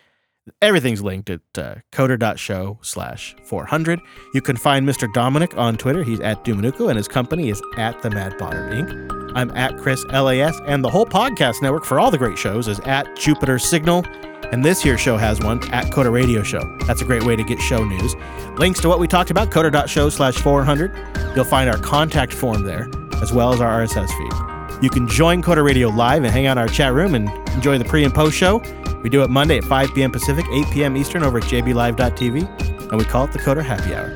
[0.60, 4.00] Everything's linked at uh, coder.show slash 400.
[4.34, 5.12] You can find Mr.
[5.12, 6.02] Dominick on Twitter.
[6.02, 9.32] He's at Dominucco, and his company is at the Mad Botter Inc.
[9.36, 12.80] I'm at Chris LAS, and the whole podcast network for all the great shows is
[12.80, 14.04] at Jupiter Signal.
[14.50, 16.60] And this here show has one at Coder Radio Show.
[16.86, 18.14] That's a great way to get show news.
[18.58, 20.92] Links to what we talked about, coder.show slash 400.
[21.36, 22.88] You'll find our contact form there,
[23.22, 24.51] as well as our RSS feed.
[24.82, 27.78] You can join Coder Radio live and hang out in our chat room and enjoy
[27.78, 28.60] the pre and post show.
[29.04, 30.10] We do it Monday at 5 p.m.
[30.10, 30.96] Pacific, 8 p.m.
[30.96, 34.10] Eastern over at jblive.tv, and we call it the Coder Happy Hour.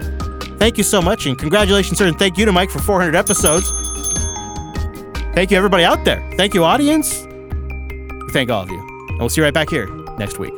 [0.58, 3.70] Thank you so much, and congratulations, sir, and thank you to Mike for 400 episodes.
[5.34, 6.28] Thank you, everybody out there.
[6.36, 7.24] Thank you, audience.
[7.24, 8.80] We thank all of you.
[8.80, 9.86] And we'll see you right back here
[10.18, 10.52] next week.